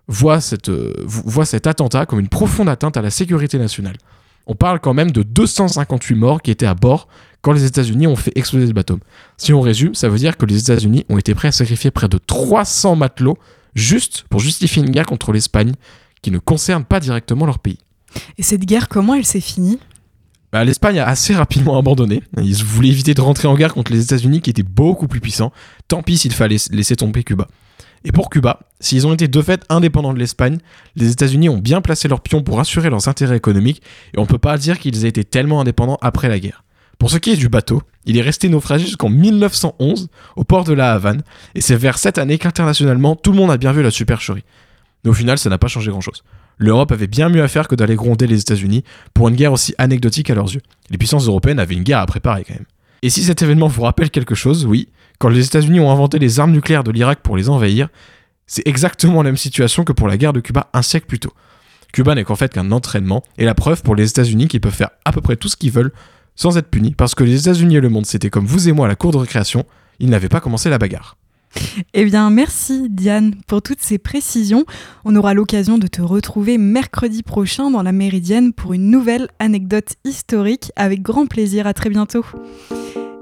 voit, 0.07 0.39
euh, 0.67 0.93
voit 1.05 1.45
cet 1.45 1.67
attentat 1.67 2.07
comme 2.07 2.19
une 2.19 2.27
profonde 2.27 2.69
atteinte 2.69 2.97
à 2.97 3.03
la 3.03 3.11
sécurité 3.11 3.59
nationale. 3.59 3.97
On 4.47 4.55
parle 4.55 4.79
quand 4.79 4.93
même 4.93 5.11
de 5.11 5.23
258 5.23 6.15
morts 6.15 6.41
qui 6.41 6.51
étaient 6.51 6.65
à 6.65 6.73
bord 6.73 7.07
quand 7.41 7.51
les 7.51 7.65
États-Unis 7.65 8.07
ont 8.07 8.15
fait 8.15 8.31
exploser 8.35 8.65
le 8.65 8.73
bateau. 8.73 8.97
Si 9.37 9.53
on 9.53 9.61
résume, 9.61 9.93
ça 9.93 10.09
veut 10.09 10.17
dire 10.17 10.37
que 10.37 10.45
les 10.45 10.57
États-Unis 10.57 11.05
ont 11.09 11.17
été 11.17 11.35
prêts 11.35 11.49
à 11.49 11.51
sacrifier 11.51 11.91
près 11.91 12.07
de 12.07 12.17
300 12.17 12.95
matelots 12.95 13.37
juste 13.75 14.25
pour 14.29 14.39
justifier 14.39 14.81
une 14.81 14.89
guerre 14.89 15.05
contre 15.05 15.31
l'Espagne 15.33 15.73
qui 16.21 16.31
ne 16.31 16.39
concerne 16.39 16.85
pas 16.85 16.99
directement 16.99 17.45
leur 17.45 17.59
pays. 17.59 17.77
Et 18.37 18.43
cette 18.43 18.65
guerre, 18.65 18.87
comment 18.87 19.13
elle 19.13 19.25
s'est 19.25 19.41
finie? 19.41 19.79
Bah, 20.51 20.63
L'Espagne 20.63 20.99
a 20.99 21.07
assez 21.07 21.35
rapidement 21.35 21.77
abandonné. 21.77 22.23
Ils 22.41 22.63
voulaient 22.63 22.87
éviter 22.87 23.13
de 23.13 23.21
rentrer 23.21 23.47
en 23.47 23.55
guerre 23.55 23.73
contre 23.73 23.91
les 23.91 24.01
États-Unis 24.01 24.41
qui 24.41 24.49
étaient 24.49 24.63
beaucoup 24.63 25.07
plus 25.07 25.19
puissants. 25.19 25.51
Tant 25.89 26.01
pis 26.01 26.17
s'il 26.17 26.33
fallait 26.33 26.57
laisser 26.71 26.95
tomber 26.95 27.23
Cuba. 27.23 27.47
Et 28.03 28.11
pour 28.11 28.29
Cuba, 28.29 28.59
s'ils 28.79 29.07
ont 29.07 29.13
été 29.13 29.27
de 29.27 29.41
fait 29.41 29.65
indépendants 29.69 30.13
de 30.13 30.19
l'Espagne, 30.19 30.59
les 30.95 31.11
États-Unis 31.11 31.49
ont 31.49 31.57
bien 31.57 31.81
placé 31.81 32.07
leurs 32.07 32.21
pions 32.21 32.43
pour 32.43 32.59
assurer 32.59 32.89
leurs 32.89 33.07
intérêts 33.07 33.37
économiques 33.37 33.81
et 34.13 34.19
on 34.19 34.23
ne 34.23 34.27
peut 34.27 34.37
pas 34.37 34.57
dire 34.57 34.79
qu'ils 34.79 35.05
aient 35.05 35.09
été 35.09 35.23
tellement 35.23 35.61
indépendants 35.61 35.97
après 36.01 36.29
la 36.29 36.39
guerre. 36.39 36.63
Pour 36.99 37.11
ce 37.11 37.17
qui 37.17 37.31
est 37.31 37.37
du 37.37 37.49
bateau, 37.49 37.81
il 38.05 38.17
est 38.17 38.21
resté 38.21 38.49
naufragé 38.49 38.85
jusqu'en 38.85 39.09
1911 39.09 40.09
au 40.35 40.43
port 40.43 40.63
de 40.63 40.73
la 40.73 40.93
Havane 40.93 41.21
et 41.53 41.61
c'est 41.61 41.75
vers 41.75 41.97
cette 41.97 42.17
année 42.17 42.37
qu'internationalement 42.37 43.15
tout 43.15 43.31
le 43.31 43.37
monde 43.37 43.51
a 43.51 43.57
bien 43.57 43.71
vu 43.71 43.83
la 43.83 43.91
supercherie. 43.91 44.43
Mais 45.03 45.11
au 45.11 45.13
final, 45.13 45.37
ça 45.37 45.49
n'a 45.49 45.57
pas 45.57 45.67
changé 45.67 45.91
grand-chose. 45.91 46.23
L'Europe 46.57 46.91
avait 46.91 47.07
bien 47.07 47.29
mieux 47.29 47.43
à 47.43 47.47
faire 47.47 47.67
que 47.67 47.75
d'aller 47.75 47.95
gronder 47.95 48.25
les 48.25 48.41
États-Unis 48.41 48.83
pour 49.13 49.27
une 49.27 49.35
guerre 49.35 49.53
aussi 49.53 49.75
anecdotique 49.77 50.29
à 50.31 50.35
leurs 50.35 50.51
yeux. 50.51 50.61
Les 50.89 50.97
puissances 50.97 51.27
européennes 51.27 51.59
avaient 51.59 51.75
une 51.75 51.83
guerre 51.83 51.99
à 51.99 52.05
préparer 52.07 52.43
quand 52.43 52.55
même. 52.55 52.65
Et 53.03 53.11
si 53.11 53.23
cet 53.23 53.43
événement 53.43 53.67
vous 53.67 53.83
rappelle 53.83 54.09
quelque 54.09 54.33
chose, 54.33 54.65
oui, 54.65 54.89
quand 55.19 55.29
les 55.29 55.45
États-Unis 55.45 55.79
ont 55.79 55.91
inventé 55.91 56.19
les 56.19 56.39
armes 56.39 56.51
nucléaires 56.51 56.83
de 56.83 56.91
l'Irak 56.91 57.19
pour 57.21 57.37
les 57.37 57.49
envahir, 57.49 57.89
c'est 58.45 58.67
exactement 58.67 59.23
la 59.23 59.29
même 59.29 59.37
situation 59.37 59.83
que 59.83 59.93
pour 59.93 60.07
la 60.07 60.17
guerre 60.17 60.33
de 60.33 60.39
Cuba 60.39 60.69
un 60.73 60.81
siècle 60.81 61.07
plus 61.07 61.19
tôt. 61.19 61.33
Cuba 61.93 62.15
n'est 62.15 62.23
qu'en 62.23 62.35
fait 62.35 62.53
qu'un 62.53 62.71
entraînement, 62.71 63.23
et 63.37 63.45
la 63.45 63.55
preuve 63.55 63.81
pour 63.81 63.95
les 63.95 64.09
États-Unis 64.09 64.47
qu'ils 64.47 64.61
peuvent 64.61 64.73
faire 64.73 64.89
à 65.05 65.11
peu 65.11 65.21
près 65.21 65.35
tout 65.35 65.47
ce 65.47 65.55
qu'ils 65.55 65.71
veulent 65.71 65.91
sans 66.35 66.57
être 66.57 66.69
punis, 66.69 66.93
parce 66.95 67.15
que 67.15 67.23
les 67.23 67.39
États-Unis 67.41 67.77
et 67.77 67.81
le 67.81 67.89
monde 67.89 68.05
c'était 68.05 68.29
comme 68.29 68.45
vous 68.45 68.69
et 68.69 68.71
moi 68.71 68.85
à 68.85 68.89
la 68.89 68.95
cour 68.95 69.11
de 69.11 69.17
récréation, 69.17 69.65
ils 69.99 70.09
n'avaient 70.09 70.29
pas 70.29 70.39
commencé 70.39 70.69
la 70.69 70.77
bagarre. 70.77 71.17
Eh 71.93 72.05
bien, 72.05 72.29
merci 72.29 72.87
Diane 72.89 73.33
pour 73.47 73.61
toutes 73.61 73.81
ces 73.81 73.97
précisions. 73.97 74.65
On 75.05 75.15
aura 75.15 75.33
l'occasion 75.33 75.77
de 75.77 75.87
te 75.87 76.01
retrouver 76.01 76.57
mercredi 76.57 77.23
prochain 77.23 77.71
dans 77.71 77.81
la 77.81 77.93
Méridienne 77.93 78.53
pour 78.53 78.73
une 78.73 78.91
nouvelle 78.91 79.29
anecdote 79.39 79.95
historique 80.03 80.71
avec 80.75 81.01
grand 81.01 81.25
plaisir. 81.25 81.65
À 81.65 81.73
très 81.73 81.89
bientôt. 81.89 82.25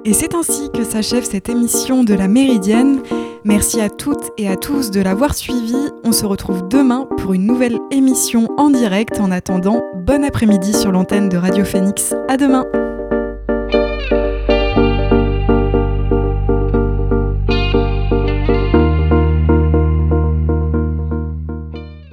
Et 0.05 0.13
c'est 0.13 0.35
ainsi 0.35 0.69
que 0.71 0.83
s'achève 0.83 1.23
cette 1.23 1.49
émission 1.49 2.03
de 2.03 2.13
la 2.13 2.27
Méridienne. 2.27 3.01
Merci 3.43 3.81
à 3.81 3.89
toutes 3.89 4.31
et 4.37 4.47
à 4.47 4.55
tous 4.55 4.91
de 4.91 5.01
l'avoir 5.01 5.33
suivi. 5.33 5.75
On 6.03 6.11
se 6.11 6.27
retrouve 6.27 6.67
demain 6.67 7.07
pour 7.17 7.33
une 7.33 7.47
nouvelle 7.47 7.79
émission 7.89 8.47
en 8.57 8.69
direct. 8.69 9.19
En 9.19 9.31
attendant, 9.31 9.83
bon 9.95 10.23
après-midi 10.23 10.73
sur 10.73 10.91
l'antenne 10.91 11.27
de 11.27 11.37
Radio 11.37 11.65
Phoenix. 11.65 12.13
À 12.27 12.37
demain. 12.37 12.65